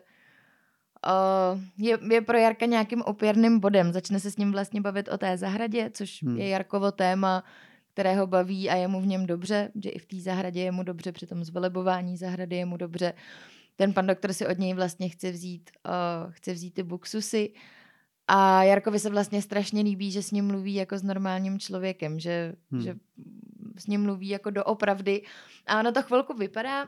uh, 1.08 1.62
je, 1.78 2.00
je 2.12 2.22
pro 2.22 2.38
Jarka 2.38 2.66
nějakým 2.66 3.02
opěrným 3.02 3.60
bodem. 3.60 3.94
Začne 3.94 4.20
se 4.20 4.32
s 4.32 4.38
ním 4.38 4.52
vlastně 4.52 4.82
bavit 4.82 5.10
o 5.10 5.18
té 5.18 5.38
zahradě, 5.38 5.90
což 5.94 6.24
hmm. 6.24 6.38
je 6.38 6.48
Jarkovo 6.50 6.92
téma. 6.92 7.44
které 7.94 8.16
ho 8.16 8.28
baví 8.28 8.70
a 8.70 8.76
je 8.76 8.88
mu 8.88 9.02
v 9.02 9.08
něm 9.08 9.26
dobře, 9.26 9.72
že 9.84 9.90
i 9.90 10.00
v 10.00 10.06
té 10.06 10.16
zahradě 10.22 10.62
je 10.62 10.72
mu 10.72 10.84
dobře, 10.84 11.12
při 11.12 11.28
tom 11.28 11.44
zvelebování 11.44 12.18
zahrady 12.18 12.56
je 12.56 12.66
mu 12.66 12.78
dobře. 12.78 13.14
Ten 13.76 13.94
pan 13.94 14.08
doktor 14.08 14.34
si 14.34 14.48
od 14.48 14.58
něj 14.58 14.74
vlastně 14.74 15.10
chce 15.10 15.32
vzít, 15.32 15.72
uh, 15.86 16.32
chce 16.32 16.54
vzít 16.54 16.74
ty 16.74 16.84
buksusy 16.84 17.54
a 18.28 18.64
Jarkovi 18.64 19.00
se 19.00 19.10
vlastně 19.10 19.42
strašně 19.42 19.82
líbí, 19.82 20.12
že 20.12 20.24
s 20.24 20.32
ním 20.32 20.46
mluví 20.46 20.74
jako 20.74 20.98
s 20.98 21.04
normálním 21.04 21.60
člověkem, 21.60 22.20
že, 22.20 22.56
hmm. 22.72 22.82
že 22.82 22.96
s 23.80 23.88
ním 23.88 24.02
mluví 24.02 24.30
jako 24.30 24.50
doopravdy. 24.50 25.22
A 25.68 25.80
ono 25.80 25.92
to 25.92 26.04
chvilku 26.04 26.34
vypadá, 26.34 26.84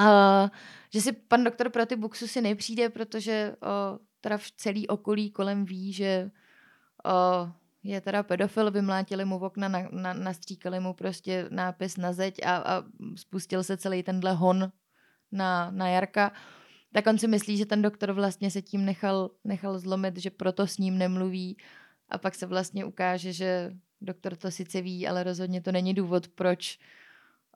uh, 0.00 0.48
že 0.92 1.00
si 1.00 1.12
pan 1.12 1.44
doktor 1.44 1.70
pro 1.70 1.86
ty 1.86 1.96
buksusy 1.96 2.40
nepřijde, 2.40 2.88
protože 2.88 3.56
uh, 3.62 3.98
teda 4.20 4.38
v 4.38 4.50
celý 4.50 4.88
okolí 4.88 5.30
kolem 5.30 5.64
ví, 5.64 5.92
že 5.92 6.30
uh, 7.06 7.50
je 7.82 8.00
teda 8.00 8.22
pedofil, 8.22 8.70
vymlátili 8.70 9.24
mu 9.24 9.38
v 9.38 9.44
okna, 9.44 9.68
na, 9.68 9.88
na, 9.90 10.12
nastříkali 10.12 10.80
mu 10.80 10.94
prostě 10.94 11.48
nápis 11.50 11.96
na 11.96 12.12
zeď 12.12 12.46
a, 12.46 12.56
a 12.56 12.82
spustil 13.16 13.64
se 13.64 13.76
celý 13.76 14.02
tenhle 14.02 14.32
hon 14.32 14.72
na, 15.32 15.70
na 15.70 15.88
Jarka, 15.88 16.32
tak 16.92 17.06
on 17.06 17.18
si 17.18 17.28
myslí, 17.28 17.56
že 17.56 17.66
ten 17.66 17.82
doktor 17.82 18.12
vlastně 18.12 18.50
se 18.50 18.62
tím 18.62 18.84
nechal, 18.84 19.30
nechal 19.44 19.78
zlomit, 19.78 20.16
že 20.16 20.30
proto 20.30 20.66
s 20.66 20.78
ním 20.78 20.98
nemluví 20.98 21.56
a 22.08 22.18
pak 22.18 22.34
se 22.34 22.46
vlastně 22.46 22.84
ukáže, 22.84 23.32
že 23.32 23.72
doktor 24.00 24.36
to 24.36 24.50
sice 24.50 24.80
ví, 24.80 25.08
ale 25.08 25.24
rozhodně 25.24 25.60
to 25.60 25.72
není 25.72 25.94
důvod, 25.94 26.28
proč 26.28 26.78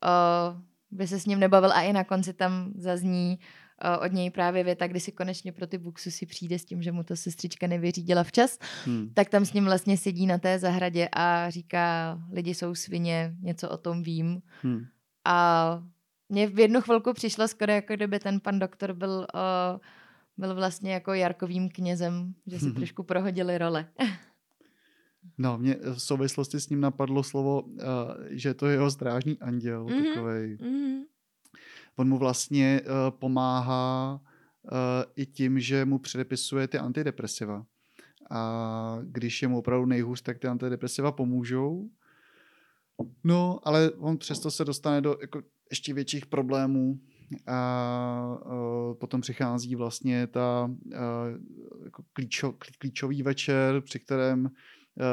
uh, 0.04 0.60
by 0.90 1.06
se 1.06 1.20
s 1.20 1.26
ním 1.26 1.40
nebavil 1.40 1.72
a 1.72 1.82
i 1.82 1.92
na 1.92 2.04
konci 2.04 2.32
tam 2.32 2.72
zazní 2.76 3.38
uh, 3.84 4.04
od 4.04 4.12
něj 4.12 4.30
právě 4.30 4.64
věta, 4.64 4.86
kdy 4.86 5.00
si 5.00 5.12
konečně 5.12 5.52
pro 5.52 5.66
ty 5.66 5.78
buksu 5.78 6.10
si 6.10 6.26
přijde 6.26 6.58
s 6.58 6.64
tím, 6.64 6.82
že 6.82 6.92
mu 6.92 7.04
to 7.04 7.16
sestřička 7.16 7.66
nevyřídila 7.66 8.22
včas, 8.22 8.58
hmm. 8.84 9.10
tak 9.14 9.28
tam 9.28 9.44
s 9.44 9.52
ním 9.52 9.64
vlastně 9.64 9.96
sedí 9.96 10.26
na 10.26 10.38
té 10.38 10.58
zahradě 10.58 11.08
a 11.12 11.50
říká, 11.50 12.18
lidi 12.32 12.54
jsou 12.54 12.74
svině, 12.74 13.34
něco 13.40 13.70
o 13.70 13.76
tom 13.76 14.02
vím. 14.02 14.42
Hmm. 14.62 14.84
A 15.24 15.82
mně 16.28 16.46
v 16.46 16.58
jednu 16.58 16.80
chvilku 16.80 17.12
přišlo 17.12 17.48
skoro, 17.48 17.72
jako 17.72 17.94
kdyby 17.94 18.18
ten 18.18 18.40
pan 18.40 18.58
doktor 18.58 18.92
byl, 18.92 19.26
uh, 19.34 19.80
byl 20.36 20.54
vlastně 20.54 20.92
jako 20.92 21.14
Jarkovým 21.14 21.68
knězem, 21.68 22.34
že 22.46 22.60
si 22.60 22.72
trošku 22.74 23.02
prohodili 23.02 23.58
role. 23.58 23.86
No, 25.38 25.58
mě 25.58 25.76
v 25.94 25.98
souvislosti 25.98 26.60
s 26.60 26.68
ním 26.68 26.80
napadlo 26.80 27.22
slovo, 27.22 27.62
uh, 27.62 27.78
že 28.30 28.54
to 28.54 28.66
je 28.66 28.72
jeho 28.72 28.90
strážní 28.90 29.38
anděl, 29.38 29.84
mm-hmm. 29.84 30.04
takovej. 30.04 30.56
Mm-hmm. 30.56 31.00
On 31.96 32.08
mu 32.08 32.18
vlastně 32.18 32.80
uh, 32.84 33.18
pomáhá 33.18 34.20
uh, 34.62 34.70
i 35.16 35.26
tím, 35.26 35.60
že 35.60 35.84
mu 35.84 35.98
předepisuje 35.98 36.68
ty 36.68 36.78
antidepresiva. 36.78 37.64
A 38.30 38.98
když 39.02 39.42
je 39.42 39.48
mu 39.48 39.58
opravdu 39.58 39.86
nejhůř, 39.86 40.22
tak 40.22 40.38
ty 40.38 40.48
antidepresiva 40.48 41.12
pomůžou. 41.12 41.90
No, 43.24 43.60
ale 43.62 43.90
on 43.90 44.18
přesto 44.18 44.50
se 44.50 44.64
dostane 44.64 45.00
do 45.00 45.16
jako, 45.20 45.42
ještě 45.70 45.94
větších 45.94 46.26
problémů 46.26 47.00
a 47.46 48.38
uh, 48.46 48.94
potom 48.94 49.20
přichází 49.20 49.74
vlastně 49.74 50.26
ta 50.26 50.70
uh, 50.86 50.92
jako 51.84 52.02
klíčo, 52.12 52.54
klíčový 52.78 53.22
večer, 53.22 53.80
při 53.80 54.00
kterém 54.00 54.50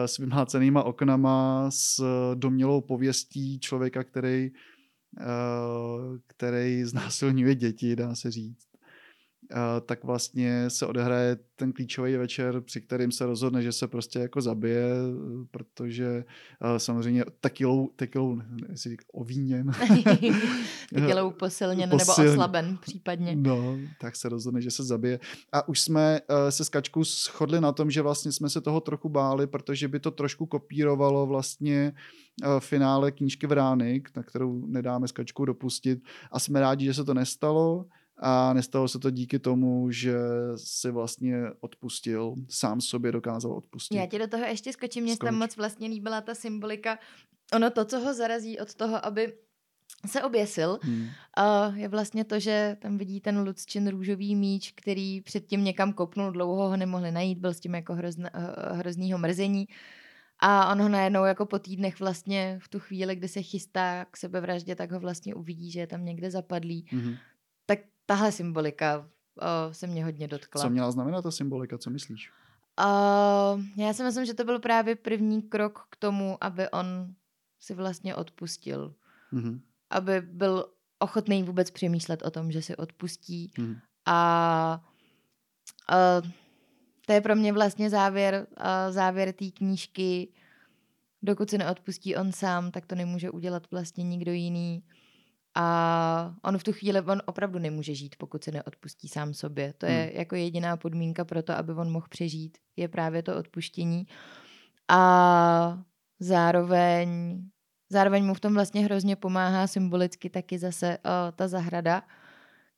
s 0.06 0.18
vymlácenýma 0.18 0.84
oknama, 0.84 1.72
s 1.72 2.04
domělou 2.36 2.82
pověstí 2.82 3.60
člověka, 3.60 4.04
který, 4.04 4.52
uh, 5.20 6.18
který 6.28 6.84
znásilňuje 6.84 7.56
děti, 7.56 7.96
dá 7.96 8.16
se 8.16 8.32
říct 8.32 8.67
tak 9.86 10.04
vlastně 10.04 10.70
se 10.70 10.86
odehraje 10.86 11.38
ten 11.56 11.74
klíčový 11.74 12.16
večer, 12.16 12.62
při 12.62 12.82
kterým 12.82 13.12
se 13.12 13.26
rozhodne, 13.26 13.62
že 13.62 13.72
se 13.72 13.88
prostě 13.88 14.20
jako 14.20 14.42
zabije, 14.42 14.88
protože 15.52 16.24
samozřejmě 16.78 17.26
tekilou, 17.42 17.90
tekilou 17.96 18.42
jestli 18.70 18.98
ovíněn. 19.14 19.72
tekilou 20.94 21.32
posilněn, 21.32 21.90
posilněn 21.90 21.90
nebo 21.90 22.32
oslaben 22.34 22.78
případně. 22.82 23.36
No, 23.36 23.78
tak 24.02 24.16
se 24.16 24.30
rozhodne, 24.30 24.62
že 24.62 24.72
se 24.72 24.84
zabije. 24.84 25.20
A 25.52 25.68
už 25.68 25.82
jsme 25.82 26.20
se 26.50 26.66
s 26.66 26.70
Kačkou 26.70 27.04
shodli 27.04 27.62
na 27.62 27.72
tom, 27.72 27.92
že 27.92 28.02
vlastně 28.02 28.32
jsme 28.32 28.50
se 28.50 28.62
toho 28.62 28.82
trochu 28.82 29.10
báli, 29.10 29.48
protože 29.48 29.88
by 29.88 30.00
to 30.00 30.12
trošku 30.12 30.46
kopírovalo 30.46 31.26
vlastně 31.26 31.94
finále 32.60 33.12
knížky 33.12 33.48
Vrány, 33.48 34.04
na 34.16 34.24
kterou 34.24 34.66
nedáme 34.66 35.08
s 35.08 35.12
Kačkou 35.12 35.46
dopustit. 35.46 36.04
A 36.32 36.40
jsme 36.40 36.60
rádi, 36.60 36.86
že 36.86 36.94
se 36.94 37.04
to 37.04 37.14
nestalo 37.14 37.86
a 38.20 38.54
nestalo 38.54 38.88
se 38.88 39.00
to 39.00 39.12
díky 39.12 39.40
tomu, 39.40 39.92
že 39.92 40.16
si 40.56 40.92
vlastně 40.92 41.44
odpustil, 41.60 42.36
sám 42.50 42.82
sobě 42.82 43.12
dokázal 43.12 43.52
odpustit. 43.52 43.98
Já 43.98 44.06
ti 44.06 44.20
do 44.20 44.28
toho 44.28 44.46
ještě 44.46 44.74
skočím, 44.74 45.04
mě 45.04 45.18
tam 45.18 45.36
moc 45.36 45.58
vlastně 45.58 45.88
líbila 45.88 46.22
ta 46.22 46.36
symbolika. 46.36 47.00
Ono 47.54 47.70
to, 47.70 47.86
co 47.86 48.00
ho 48.00 48.14
zarazí 48.14 48.60
od 48.60 48.76
toho, 48.76 49.06
aby 49.06 49.34
se 50.06 50.24
oběsil, 50.24 50.80
hmm. 50.84 51.02
uh, 51.02 51.78
je 51.78 51.88
vlastně 51.88 52.24
to, 52.24 52.40
že 52.40 52.78
tam 52.80 52.98
vidí 52.98 53.22
ten 53.22 53.40
Lucčin 53.40 53.88
růžový 53.88 54.36
míč, 54.36 54.74
který 54.76 55.22
předtím 55.22 55.64
někam 55.64 55.94
kopnul, 55.94 56.32
dlouho 56.32 56.70
ho 56.70 56.78
nemohli 56.78 57.12
najít, 57.12 57.38
byl 57.38 57.54
s 57.54 57.60
tím 57.60 57.76
jako 57.76 57.94
hrozn, 57.94 58.22
uh, 58.22 58.78
hroznýho 58.78 59.18
mrzení. 59.18 59.68
A 60.40 60.72
on 60.72 60.82
ho 60.82 60.90
najednou 60.90 61.26
jako 61.26 61.46
po 61.46 61.60
týdnech 61.60 62.00
vlastně 62.00 62.60
v 62.62 62.70
tu 62.70 62.80
chvíli, 62.80 63.16
kdy 63.16 63.28
se 63.28 63.42
chystá 63.42 64.06
k 64.12 64.18
sebevraždě, 64.18 64.76
tak 64.76 64.92
ho 64.92 65.00
vlastně 65.00 65.36
uvidí, 65.36 65.72
že 65.72 65.80
je 65.80 65.88
tam 65.88 66.06
někde 66.06 66.32
zapadlý. 66.32 66.86
Hmm. 66.92 67.16
Tahle 68.08 68.32
symbolika 68.32 68.98
uh, 69.00 69.74
se 69.74 69.88
mě 69.88 70.06
hodně 70.06 70.28
dotkla. 70.28 70.62
Co 70.62 70.70
měla 70.70 70.92
znamenat 70.92 71.22
ta 71.22 71.32
symbolika, 71.32 71.78
co 71.78 71.90
myslíš? 71.90 72.32
Uh, 72.80 73.62
já 73.78 73.94
si 73.94 74.04
myslím, 74.04 74.26
že 74.26 74.34
to 74.34 74.44
byl 74.44 74.60
právě 74.60 74.96
první 74.96 75.42
krok 75.42 75.88
k 75.90 75.96
tomu, 75.96 76.38
aby 76.42 76.70
on 76.70 77.14
si 77.60 77.74
vlastně 77.74 78.16
odpustil. 78.16 78.96
Mm-hmm. 79.34 79.62
Aby 79.90 80.22
byl 80.22 80.66
ochotný 81.00 81.44
vůbec 81.44 81.72
přemýšlet 81.72 82.24
o 82.26 82.32
tom, 82.32 82.52
že 82.52 82.62
si 82.62 82.76
odpustí. 82.76 83.52
Mm-hmm. 83.58 83.80
A 84.06 84.82
uh, 85.92 86.30
to 87.06 87.14
je 87.14 87.22
pro 87.22 87.36
mě 87.36 87.54
vlastně 87.54 87.90
závěr, 87.90 88.48
uh, 88.60 88.66
závěr 88.94 89.34
té 89.34 89.52
knížky. 89.52 90.34
Dokud 91.22 91.50
se 91.50 91.58
neodpustí 91.58 92.16
on 92.16 92.32
sám, 92.32 92.72
tak 92.72 92.86
to 92.86 92.96
nemůže 92.96 93.32
udělat 93.32 93.72
vlastně 93.72 94.04
nikdo 94.04 94.32
jiný. 94.32 94.84
A 95.60 96.36
on 96.44 96.58
v 96.58 96.64
tu 96.64 96.74
chvíli, 96.74 97.02
on 97.02 97.22
opravdu 97.26 97.60
nemůže 97.60 97.96
žít, 97.96 98.16
pokud 98.18 98.44
se 98.44 98.52
neodpustí 98.52 99.08
sám 99.08 99.34
sobě. 99.34 99.74
To 99.78 99.86
je 99.86 100.04
hmm. 100.04 100.20
jako 100.20 100.36
jediná 100.36 100.78
podmínka 100.78 101.26
pro 101.26 101.44
to, 101.44 101.54
aby 101.54 101.74
on 101.74 101.92
mohl 101.92 102.06
přežít, 102.10 102.58
je 102.76 102.88
právě 102.88 103.24
to 103.24 103.38
odpuštění. 103.38 104.08
A 104.88 105.80
zároveň, 106.20 107.42
zároveň 107.90 108.26
mu 108.26 108.34
v 108.34 108.40
tom 108.40 108.54
vlastně 108.54 108.84
hrozně 108.84 109.16
pomáhá 109.16 109.68
symbolicky 109.68 110.30
taky 110.30 110.60
zase 110.60 110.98
o, 110.98 111.32
ta 111.32 111.48
zahrada, 111.48 112.04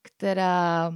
která 0.02 0.92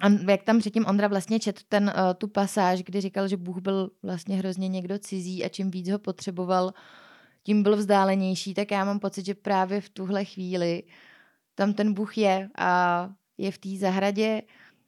a 0.00 0.30
jak 0.30 0.42
tam 0.42 0.58
předtím 0.58 0.86
Ondra 0.86 1.08
vlastně 1.08 1.40
čet 1.40 1.60
ten, 1.68 1.84
uh, 1.84 2.14
tu 2.14 2.28
pasáž, 2.28 2.82
kdy 2.82 3.00
říkal, 3.00 3.28
že 3.28 3.36
Bůh 3.36 3.58
byl 3.58 3.90
vlastně 4.02 4.36
hrozně 4.36 4.68
někdo 4.68 4.98
cizí 4.98 5.44
a 5.44 5.48
čím 5.48 5.70
víc 5.70 5.88
ho 5.90 5.98
potřeboval, 5.98 6.72
tím 7.44 7.62
byl 7.62 7.76
vzdálenější, 7.76 8.54
tak 8.54 8.70
já 8.70 8.84
mám 8.84 9.00
pocit, 9.00 9.26
že 9.26 9.34
právě 9.34 9.80
v 9.80 9.88
tuhle 9.88 10.24
chvíli 10.24 10.82
tam 11.54 11.72
ten 11.72 11.94
Bůh 11.94 12.18
je 12.18 12.48
a 12.58 13.10
je 13.38 13.52
v 13.52 13.58
té 13.58 13.68
zahradě 13.78 14.42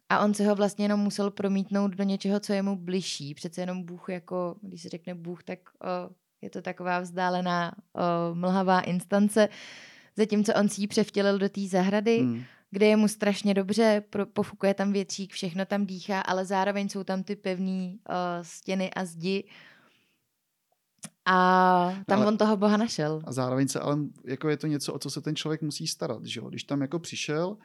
a 0.08 0.24
on 0.24 0.34
se 0.34 0.46
ho 0.46 0.54
vlastně 0.54 0.84
jenom 0.84 1.00
musel 1.00 1.30
promítnout 1.30 1.88
do 1.88 2.04
něčeho, 2.04 2.40
co 2.40 2.52
je 2.52 2.62
mu 2.62 2.76
bližší. 2.76 3.34
Přece 3.34 3.60
jenom 3.60 3.82
Bůh 3.82 4.08
jako, 4.08 4.56
když 4.62 4.82
se 4.82 4.88
řekne 4.88 5.14
Bůh, 5.14 5.42
tak 5.42 5.58
o, 5.58 6.14
je 6.42 6.50
to 6.50 6.62
taková 6.62 7.00
vzdálená 7.00 7.72
o, 7.72 8.34
mlhavá 8.34 8.80
instance, 8.80 9.48
zatímco 10.16 10.52
on 10.54 10.68
si 10.68 10.80
ji 10.80 10.86
převtělil 10.86 11.38
do 11.38 11.48
té 11.48 11.60
zahrady, 11.68 12.18
hmm. 12.18 12.42
kde 12.70 12.86
je 12.86 12.96
mu 12.96 13.08
strašně 13.08 13.54
dobře, 13.54 14.02
pro, 14.10 14.26
pofukuje 14.26 14.74
tam 14.74 14.92
větřík, 14.92 15.32
všechno 15.32 15.66
tam 15.66 15.86
dýchá, 15.86 16.20
ale 16.20 16.44
zároveň 16.44 16.88
jsou 16.88 17.04
tam 17.04 17.22
ty 17.22 17.36
pevné 17.36 17.94
stěny 18.42 18.90
a 18.90 19.04
zdi, 19.04 19.44
a 21.26 21.94
tam 22.06 22.18
ale, 22.18 22.28
on 22.28 22.38
toho 22.38 22.56
boha 22.56 22.76
našel. 22.76 23.22
A 23.24 23.32
zároveň 23.32 23.68
se, 23.68 23.80
ale 23.80 23.98
jako 24.24 24.48
je 24.48 24.56
to 24.56 24.66
něco, 24.66 24.92
o 24.92 24.98
co 24.98 25.10
se 25.10 25.20
ten 25.20 25.36
člověk 25.36 25.62
musí 25.62 25.86
starat, 25.86 26.24
že 26.24 26.40
jo? 26.40 26.48
Když 26.48 26.64
tam 26.64 26.80
jako 26.80 26.98
přišel, 26.98 27.48
uh, 27.48 27.56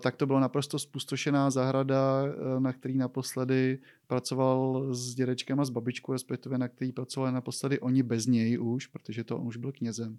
tak 0.00 0.16
to 0.16 0.26
byla 0.26 0.40
naprosto 0.40 0.78
spustošená 0.78 1.50
zahrada, 1.50 2.22
uh, 2.24 2.60
na 2.60 2.72
který 2.72 2.96
naposledy 2.96 3.78
pracoval 4.06 4.94
s 4.94 5.14
dědečkem 5.14 5.60
a 5.60 5.64
s 5.64 5.70
babičkou, 5.70 6.12
respektive 6.12 6.58
na 6.58 6.68
který 6.68 6.92
pracovali 6.92 7.32
naposledy 7.32 7.80
oni 7.80 8.02
bez 8.02 8.26
něj 8.26 8.58
už, 8.60 8.86
protože 8.86 9.24
to 9.24 9.38
on 9.38 9.46
už 9.46 9.56
byl 9.56 9.72
knězem. 9.72 10.18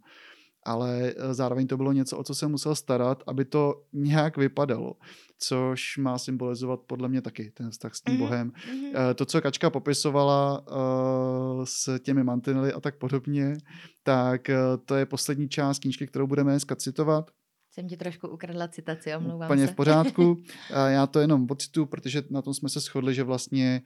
Ale 0.67 1.13
eh, 1.17 1.34
zároveň 1.34 1.67
to 1.67 1.77
bylo 1.77 1.91
něco, 1.91 2.17
o 2.17 2.23
co 2.23 2.36
se 2.36 2.47
musel 2.47 2.75
starat, 2.75 3.23
aby 3.27 3.45
to 3.45 3.84
nějak 3.93 4.38
vypadalo, 4.38 4.93
což 5.39 5.97
má 5.97 6.17
symbolizovat 6.17 6.80
podle 6.88 7.10
mě 7.10 7.21
taky 7.21 7.51
ten 7.51 7.71
vztah 7.71 7.95
s 7.95 8.01
tím 8.01 8.15
mm-hmm. 8.15 8.19
Bohem. 8.19 8.51
Mm-hmm. 8.51 9.13
To, 9.13 9.25
co 9.25 9.41
Kačka 9.41 9.69
popisovala 9.69 10.67
uh, 10.67 11.63
s 11.63 11.99
těmi 11.99 12.23
mantinely 12.23 12.73
a 12.73 12.80
tak 12.80 12.97
podobně, 12.97 13.58
tak 14.03 14.49
uh, 14.49 14.84
to 14.86 14.95
je 14.95 15.06
poslední 15.06 15.49
část 15.49 15.80
knížky, 15.80 16.08
kterou 16.08 16.27
budeme 16.27 16.51
dneska 16.51 16.75
citovat. 16.75 17.32
Jsem 17.78 17.88
ti 17.88 17.98
trošku 17.98 18.28
ukradla 18.28 18.68
citaci, 18.68 19.16
omlouvám 19.16 19.48
Úplně 19.48 19.68
se. 19.68 19.74
v 19.74 19.76
pořádku. 19.76 20.38
Já 20.88 21.08
to 21.08 21.20
jenom 21.20 21.48
pocitu, 21.48 21.86
protože 21.86 22.24
na 22.30 22.42
tom 22.42 22.54
jsme 22.54 22.70
se 22.70 22.80
shodli, 22.80 23.13
že 23.13 23.24
vlastně 23.24 23.82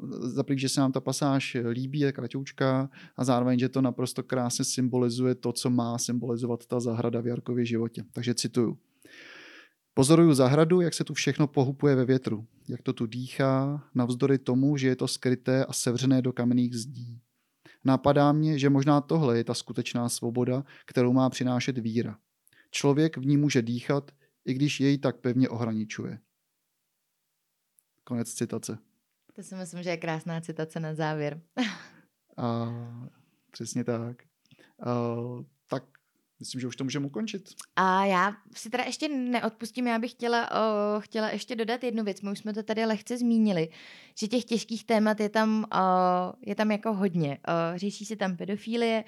uh, 0.00 0.10
zaprý, 0.28 0.58
že 0.58 0.68
se 0.68 0.80
nám 0.80 0.92
ta 0.92 1.00
pasáž 1.00 1.56
líbí, 1.70 1.98
je 1.98 2.12
kratoučka 2.12 2.90
a 3.16 3.24
zároveň, 3.24 3.58
že 3.58 3.68
to 3.68 3.80
naprosto 3.80 4.22
krásně 4.22 4.64
symbolizuje 4.64 5.34
to, 5.34 5.52
co 5.52 5.70
má 5.70 5.98
symbolizovat 5.98 6.66
ta 6.66 6.80
zahrada 6.80 7.20
v 7.20 7.26
Jarkově 7.26 7.66
životě. 7.66 8.04
Takže 8.12 8.34
cituju. 8.34 8.78
Pozoruju 9.94 10.34
zahradu, 10.34 10.80
jak 10.80 10.94
se 10.94 11.04
tu 11.04 11.14
všechno 11.14 11.46
pohupuje 11.46 11.94
ve 11.96 12.04
větru, 12.04 12.46
jak 12.68 12.82
to 12.82 12.92
tu 12.92 13.06
dýchá, 13.06 13.84
navzdory 13.94 14.38
tomu, 14.38 14.76
že 14.76 14.88
je 14.88 14.96
to 14.96 15.08
skryté 15.08 15.64
a 15.64 15.72
sevřené 15.72 16.22
do 16.22 16.32
kamenných 16.32 16.74
zdí. 16.74 17.20
Napadá 17.84 18.32
mě, 18.32 18.58
že 18.58 18.70
možná 18.70 19.00
tohle 19.00 19.36
je 19.36 19.44
ta 19.44 19.54
skutečná 19.54 20.08
svoboda, 20.08 20.64
kterou 20.86 21.12
má 21.12 21.30
přinášet 21.30 21.78
víra. 21.78 22.18
Člověk 22.70 23.16
v 23.16 23.26
ní 23.26 23.36
může 23.36 23.62
dýchat, 23.62 24.10
i 24.44 24.54
když 24.54 24.80
jej 24.80 24.98
tak 24.98 25.20
pevně 25.20 25.48
ohraničuje. 25.48 26.18
Konec 28.04 28.34
citace. 28.34 28.78
To 29.34 29.42
si 29.42 29.54
myslím, 29.54 29.82
že 29.82 29.90
je 29.90 29.96
krásná 29.96 30.40
citace 30.40 30.80
na 30.80 30.94
závěr. 30.94 31.42
A 32.36 32.68
přesně 33.50 33.84
tak. 33.84 34.22
A, 34.80 34.86
tak 34.86 35.59
myslím, 36.40 36.60
že 36.60 36.66
už 36.66 36.76
to 36.76 36.84
můžeme 36.84 37.06
ukončit. 37.06 37.50
A 37.76 38.04
já 38.04 38.32
si 38.54 38.70
teda 38.70 38.84
ještě 38.84 39.08
neodpustím, 39.08 39.86
já 39.86 39.98
bych 39.98 40.10
chtěla, 40.10 40.50
o, 40.50 41.00
chtěla 41.00 41.30
ještě 41.30 41.56
dodat 41.56 41.84
jednu 41.84 42.04
věc. 42.04 42.20
My 42.20 42.30
už 42.30 42.38
jsme 42.38 42.54
to 42.54 42.62
tady 42.62 42.84
lehce 42.84 43.18
zmínili, 43.18 43.68
že 44.18 44.28
těch 44.28 44.44
těžkých 44.44 44.84
témat 44.84 45.20
je 45.20 45.28
tam, 45.28 45.64
o, 45.64 45.78
je 46.46 46.54
tam 46.54 46.70
jako 46.70 46.94
hodně. 46.94 47.38
O, 47.38 47.78
řeší 47.78 48.04
se 48.04 48.16
tam 48.16 48.36
pedofilie, 48.36 49.04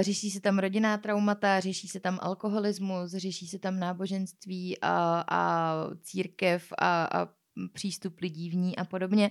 řeší 0.00 0.30
se 0.30 0.40
tam 0.40 0.58
rodinná 0.58 0.98
traumata, 0.98 1.60
řeší 1.60 1.88
se 1.88 2.00
tam 2.00 2.18
alkoholismus, 2.22 3.10
řeší 3.10 3.48
se 3.48 3.58
tam 3.58 3.78
náboženství 3.78 4.78
a, 4.80 5.24
a 5.28 5.74
církev 6.02 6.72
a, 6.78 7.04
a 7.04 7.28
přístup 7.72 8.20
lidí 8.20 8.50
v 8.50 8.54
ní 8.54 8.76
a 8.76 8.84
podobně. 8.84 9.30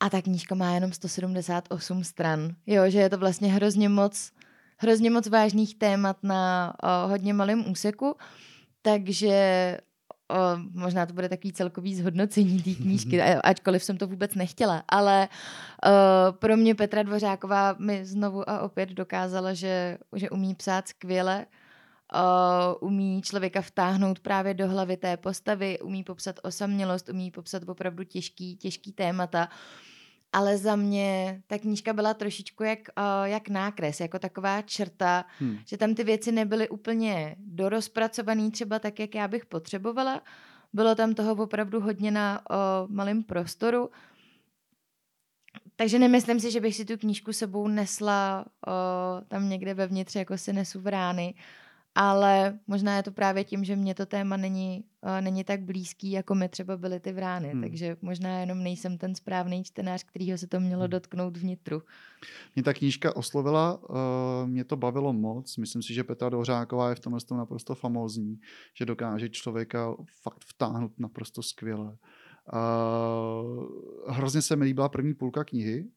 A 0.00 0.10
ta 0.10 0.22
knížka 0.22 0.54
má 0.54 0.74
jenom 0.74 0.92
178 0.92 2.04
stran. 2.04 2.54
Jo, 2.66 2.90
že 2.90 2.98
je 2.98 3.10
to 3.10 3.18
vlastně 3.18 3.52
hrozně 3.52 3.88
moc 3.88 4.32
hrozně 4.80 5.10
moc 5.10 5.26
vážných 5.26 5.74
témat 5.74 6.16
na 6.22 6.74
uh, 6.82 7.10
hodně 7.10 7.34
malém 7.34 7.70
úseku, 7.70 8.16
takže 8.82 9.78
uh, 10.30 10.82
možná 10.82 11.06
to 11.06 11.14
bude 11.14 11.28
takový 11.28 11.52
celkový 11.52 11.94
zhodnocení 11.94 12.62
té 12.62 12.74
knížky, 12.82 13.22
ačkoliv 13.22 13.84
jsem 13.84 13.96
to 13.96 14.06
vůbec 14.06 14.34
nechtěla, 14.34 14.82
ale 14.88 15.28
uh, 15.86 16.36
pro 16.36 16.56
mě 16.56 16.74
Petra 16.74 17.02
Dvořáková 17.02 17.76
mi 17.78 18.04
znovu 18.04 18.50
a 18.50 18.60
opět 18.60 18.88
dokázala, 18.88 19.54
že, 19.54 19.98
že 20.16 20.30
umí 20.30 20.54
psát 20.54 20.88
skvěle, 20.88 21.46
uh, 22.14 22.88
umí 22.88 23.22
člověka 23.22 23.60
vtáhnout 23.60 24.20
právě 24.20 24.54
do 24.54 24.68
hlavy 24.68 24.96
té 24.96 25.16
postavy, 25.16 25.78
umí 25.80 26.04
popsat 26.04 26.40
osamělost, 26.42 27.08
umí 27.08 27.30
popsat 27.30 27.62
opravdu 27.68 28.04
těžký, 28.04 28.56
těžký 28.56 28.92
témata. 28.92 29.48
Uh, 29.48 29.90
ale 30.32 30.58
za 30.58 30.76
mě 30.76 31.42
ta 31.46 31.58
knížka 31.58 31.92
byla 31.92 32.14
trošičku 32.14 32.62
jak, 32.62 32.78
uh, 32.78 33.24
jak 33.24 33.48
nákres, 33.48 34.00
jako 34.00 34.18
taková 34.18 34.62
črta, 34.62 35.24
hmm. 35.38 35.58
že 35.66 35.76
tam 35.76 35.94
ty 35.94 36.04
věci 36.04 36.32
nebyly 36.32 36.68
úplně 36.68 37.36
dorozpracované 37.38 38.50
třeba 38.50 38.78
tak, 38.78 38.98
jak 38.98 39.14
já 39.14 39.28
bych 39.28 39.46
potřebovala. 39.46 40.22
Bylo 40.72 40.94
tam 40.94 41.14
toho 41.14 41.42
opravdu 41.42 41.80
hodně 41.80 42.10
na 42.10 42.40
uh, 42.50 42.90
malém 42.90 43.22
prostoru. 43.22 43.90
Takže 45.76 45.98
nemyslím 45.98 46.40
si, 46.40 46.50
že 46.50 46.60
bych 46.60 46.76
si 46.76 46.84
tu 46.84 46.96
knížku 46.96 47.32
sebou 47.32 47.68
nesla 47.68 48.44
uh, 48.66 48.72
tam 49.28 49.48
někde 49.48 49.74
vevnitř, 49.74 50.16
jako 50.16 50.38
si 50.38 50.52
nesu 50.52 50.80
v 50.80 50.86
rány 50.86 51.34
ale 51.94 52.58
možná 52.66 52.96
je 52.96 53.02
to 53.02 53.12
právě 53.12 53.44
tím, 53.44 53.64
že 53.64 53.76
mě 53.76 53.94
to 53.94 54.06
téma 54.06 54.36
není, 54.36 54.84
uh, 55.00 55.20
není 55.20 55.44
tak 55.44 55.62
blízký, 55.62 56.10
jako 56.10 56.34
mi 56.34 56.48
třeba 56.48 56.76
byly 56.76 57.00
ty 57.00 57.12
vrány, 57.12 57.48
hmm. 57.48 57.62
takže 57.62 57.96
možná 58.02 58.40
jenom 58.40 58.62
nejsem 58.62 58.98
ten 58.98 59.14
správný 59.14 59.64
čtenář, 59.64 60.04
kterýho 60.04 60.38
se 60.38 60.46
to 60.46 60.60
mělo 60.60 60.82
hmm. 60.82 60.90
dotknout 60.90 61.36
vnitru. 61.36 61.82
Mě 62.54 62.62
ta 62.62 62.74
knížka 62.74 63.16
oslovila, 63.16 63.80
uh, 63.88 63.96
mě 64.48 64.64
to 64.64 64.76
bavilo 64.76 65.12
moc, 65.12 65.56
myslím 65.56 65.82
si, 65.82 65.94
že 65.94 66.04
Petra 66.04 66.28
Dořáková 66.28 66.88
je 66.88 66.94
v 66.94 67.00
tomhle 67.00 67.20
tom 67.20 67.38
naprosto 67.38 67.74
famózní, 67.74 68.40
že 68.78 68.86
dokáže 68.86 69.28
člověka 69.28 69.94
fakt 70.22 70.44
vtáhnout 70.44 70.92
naprosto 70.98 71.42
skvěle. 71.42 71.96
Uh, 72.52 73.66
hrozně 74.08 74.42
se 74.42 74.56
mi 74.56 74.64
líbila 74.64 74.88
první 74.88 75.14
půlka 75.14 75.44
knihy 75.44 75.90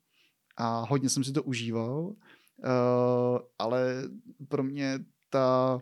a 0.57 0.85
hodně 0.89 1.09
jsem 1.09 1.23
si 1.23 1.31
to 1.31 1.43
užíval, 1.43 2.05
uh, 2.05 2.15
ale 3.59 4.03
pro 4.47 4.63
mě 4.63 4.99
ta 5.33 5.79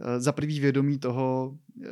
eh, 0.00 0.20
za 0.20 0.32
prvý 0.32 0.60
vědomí 0.60 0.98
toho, 0.98 1.56
eh, 1.84 1.88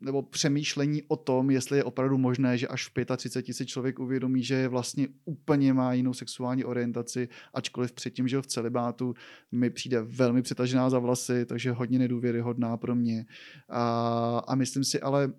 nebo 0.00 0.22
přemýšlení 0.22 1.02
o 1.08 1.16
tom, 1.16 1.50
jestli 1.50 1.78
je 1.78 1.84
opravdu 1.84 2.18
možné, 2.18 2.58
že 2.58 2.68
až 2.68 2.88
v 2.88 3.16
35 3.16 3.54
si 3.54 3.66
člověk 3.66 3.98
uvědomí, 3.98 4.42
že 4.42 4.68
vlastně 4.68 5.08
úplně 5.24 5.72
má 5.72 5.92
jinou 5.92 6.14
sexuální 6.14 6.64
orientaci, 6.64 7.28
ačkoliv 7.54 7.92
předtím, 7.92 8.28
že 8.28 8.42
v 8.42 8.46
celibátu 8.46 9.14
mi 9.52 9.70
přijde 9.70 10.02
velmi 10.02 10.42
přetažená 10.42 10.90
za 10.90 10.98
vlasy, 10.98 11.46
takže 11.46 11.72
hodně 11.72 11.98
nedůvěryhodná 11.98 12.76
pro 12.76 12.94
mě. 12.94 13.26
A, 13.68 14.38
a 14.46 14.54
myslím 14.54 14.84
si 14.84 15.00
ale, 15.00 15.32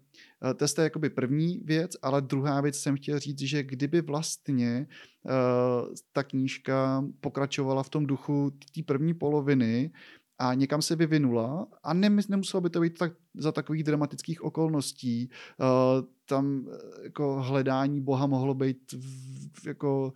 eh, 0.49 0.53
to 0.53 0.81
je 0.81 0.83
jakoby 0.83 1.09
první 1.09 1.61
věc, 1.65 1.91
ale 2.01 2.21
druhá 2.21 2.61
věc 2.61 2.75
jsem 2.77 2.97
chtěl 2.97 3.19
říct, 3.19 3.39
že 3.39 3.63
kdyby 3.63 4.01
vlastně 4.01 4.87
uh, 5.23 5.93
ta 6.13 6.23
knížka 6.23 7.05
pokračovala 7.21 7.83
v 7.83 7.89
tom 7.89 8.05
duchu 8.05 8.51
té 8.75 8.83
první 8.83 9.13
poloviny, 9.13 9.91
a 10.39 10.53
někam 10.53 10.81
se 10.81 10.95
vyvinula 10.95 11.67
a 11.83 11.93
nemuselo 11.93 12.61
by 12.61 12.69
to 12.69 12.81
být 12.81 12.97
tak, 12.97 13.13
za 13.35 13.51
takových 13.51 13.83
dramatických 13.83 14.43
okolností. 14.43 15.29
Uh, 15.59 16.07
tam 16.25 16.67
eh, 16.71 17.03
jako 17.03 17.41
hledání 17.41 18.01
Boha 18.01 18.27
mohlo 18.27 18.53
být 18.53 18.91
v, 18.91 19.67
jako 19.67 20.13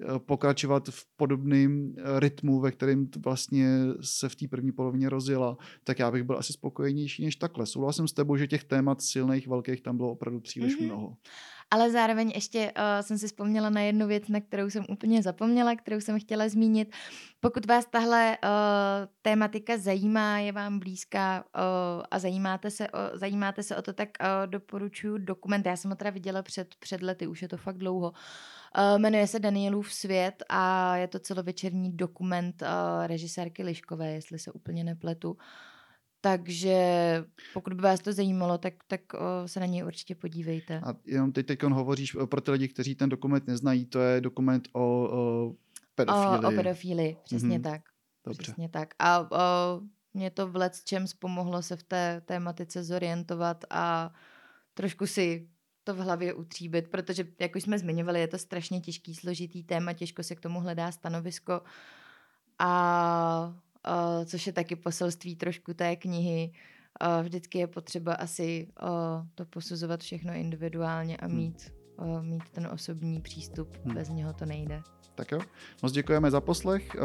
eh, 0.00 0.18
pokračovat 0.18 0.88
v 0.88 1.06
podobném 1.16 1.94
rytmu, 2.18 2.60
ve 2.60 2.70
kterém 2.70 3.08
vlastně 3.24 3.68
se 4.00 4.28
v 4.28 4.36
té 4.36 4.48
první 4.48 4.72
polovině 4.72 5.08
rozjela, 5.08 5.56
tak 5.84 5.98
já 5.98 6.10
bych 6.10 6.22
byl 6.22 6.38
asi 6.38 6.52
spokojenější 6.52 7.24
než 7.24 7.36
takhle. 7.36 7.66
Souhlasím 7.66 8.08
s 8.08 8.12
tebou, 8.12 8.36
že 8.36 8.46
těch 8.46 8.64
témat 8.64 9.02
silných, 9.02 9.48
velkých 9.48 9.80
tam 9.80 9.96
bylo 9.96 10.10
opravdu 10.10 10.40
příliš 10.40 10.78
mm-hmm. 10.78 10.84
mnoho. 10.84 11.16
Ale 11.70 11.90
zároveň 11.90 12.32
ještě 12.34 12.72
uh, 12.72 12.82
jsem 13.00 13.18
si 13.18 13.26
vzpomněla 13.26 13.70
na 13.70 13.80
jednu 13.80 14.06
věc, 14.06 14.28
na 14.28 14.40
kterou 14.40 14.70
jsem 14.70 14.84
úplně 14.88 15.22
zapomněla, 15.22 15.76
kterou 15.76 16.00
jsem 16.00 16.20
chtěla 16.20 16.48
zmínit. 16.48 16.94
Pokud 17.40 17.66
vás 17.66 17.86
tahle 17.86 18.38
uh, 18.44 18.48
tématika 19.22 19.78
zajímá, 19.78 20.38
je 20.38 20.52
vám 20.52 20.78
blízká 20.78 21.44
uh, 21.44 22.02
a 22.10 22.18
zajímáte 22.18 22.70
se, 22.70 22.88
o, 22.88 23.18
zajímáte 23.18 23.62
se 23.62 23.76
o 23.76 23.82
to, 23.82 23.92
tak 23.92 24.08
uh, 24.20 24.26
doporučuji 24.46 25.18
dokument. 25.18 25.66
Já 25.66 25.76
jsem 25.76 25.90
ho 25.90 25.96
teda 25.96 26.10
viděla 26.10 26.42
před, 26.42 26.74
před 26.74 27.02
lety, 27.02 27.26
už 27.26 27.42
je 27.42 27.48
to 27.48 27.56
fakt 27.56 27.78
dlouho. 27.78 28.10
Uh, 28.10 28.98
jmenuje 28.98 29.26
se 29.26 29.38
Danielův 29.38 29.92
svět 29.92 30.44
a 30.48 30.96
je 30.96 31.08
to 31.08 31.18
celovečerní 31.18 31.96
dokument 31.96 32.62
uh, 32.62 33.06
režisérky 33.06 33.62
Liškové, 33.62 34.12
jestli 34.12 34.38
se 34.38 34.52
úplně 34.52 34.84
nepletu. 34.84 35.30
Uh, 35.30 35.38
takže 36.24 36.76
pokud 37.54 37.72
by 37.72 37.82
vás 37.82 38.00
to 38.00 38.12
zajímalo, 38.12 38.58
tak, 38.58 38.74
tak 38.86 39.00
o, 39.14 39.48
se 39.48 39.60
na 39.60 39.66
něj 39.66 39.84
určitě 39.84 40.14
podívejte. 40.14 40.80
A 40.80 40.94
jenom 41.06 41.32
teď, 41.32 41.46
teď 41.46 41.64
on 41.64 41.72
hovoříš 41.72 42.16
pro 42.26 42.40
ty 42.40 42.50
lidi, 42.50 42.68
kteří 42.68 42.94
ten 42.94 43.08
dokument 43.08 43.46
neznají, 43.46 43.86
to 43.86 44.00
je 44.00 44.20
dokument 44.20 44.68
o, 44.72 44.80
o 44.80 45.52
pedofílii. 45.94 46.44
O, 46.44 46.48
o 46.48 46.52
pedofílii, 46.52 47.16
přesně 47.24 47.58
mm-hmm. 47.58 47.62
tak. 47.62 47.82
Dobře. 48.24 48.42
Přesně 48.42 48.68
tak. 48.68 48.94
A 48.98 49.20
o, 49.20 49.80
mě 50.14 50.30
to 50.30 50.48
v 50.48 50.56
let 50.56 50.72
čem 50.84 51.04
pomohlo 51.18 51.62
se 51.62 51.76
v 51.76 51.82
té 51.82 52.22
tématice 52.24 52.84
zorientovat 52.84 53.64
a 53.70 54.12
trošku 54.74 55.06
si 55.06 55.48
to 55.84 55.94
v 55.94 55.98
hlavě 55.98 56.34
utříbit, 56.34 56.88
protože, 56.88 57.26
jak 57.38 57.56
už 57.56 57.62
jsme 57.62 57.78
zmiňovali, 57.78 58.20
je 58.20 58.28
to 58.28 58.38
strašně 58.38 58.80
těžký, 58.80 59.14
složitý 59.14 59.64
téma, 59.64 59.92
těžko 59.92 60.22
se 60.22 60.34
k 60.34 60.40
tomu 60.40 60.60
hledá 60.60 60.92
stanovisko 60.92 61.60
a 62.58 63.54
uh, 63.88 64.24
což 64.24 64.46
je 64.46 64.52
taky 64.52 64.76
poselství 64.76 65.36
trošku 65.36 65.74
té 65.74 65.96
knihy. 65.96 66.52
Uh, 67.02 67.22
vždycky 67.22 67.58
je 67.58 67.66
potřeba 67.66 68.14
asi 68.14 68.68
uh, 68.82 68.88
to 69.34 69.44
posuzovat 69.44 70.00
všechno 70.00 70.32
individuálně 70.32 71.16
a 71.16 71.26
hmm. 71.26 71.36
mít, 71.36 71.72
uh, 71.98 72.22
mít 72.22 72.48
ten 72.52 72.66
osobní 72.66 73.20
přístup. 73.20 73.76
Hmm. 73.84 73.94
Bez 73.94 74.08
něho 74.08 74.32
to 74.32 74.46
nejde. 74.46 74.82
Tak 75.16 75.32
jo, 75.32 75.40
moc 75.82 75.92
děkujeme 75.92 76.30
za 76.30 76.40
poslech. 76.40 76.96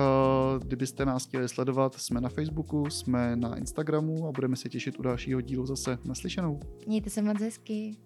Kdybyste 0.60 1.06
nás 1.06 1.28
chtěli 1.28 1.50
sledovat, 1.50 1.96
jsme 1.96 2.22
na 2.22 2.30
Facebooku, 2.30 2.90
jsme 2.90 3.36
na 3.36 3.58
Instagramu 3.58 4.28
a 4.28 4.32
budeme 4.32 4.56
se 4.56 4.70
těšit 4.70 5.00
u 5.00 5.02
dalšího 5.02 5.42
dílu 5.42 5.66
zase 5.66 5.98
naslyšenou. 6.06 6.60
Mějte 6.88 7.10
se 7.10 7.22
moc 7.22 7.40
hezky. 7.40 7.98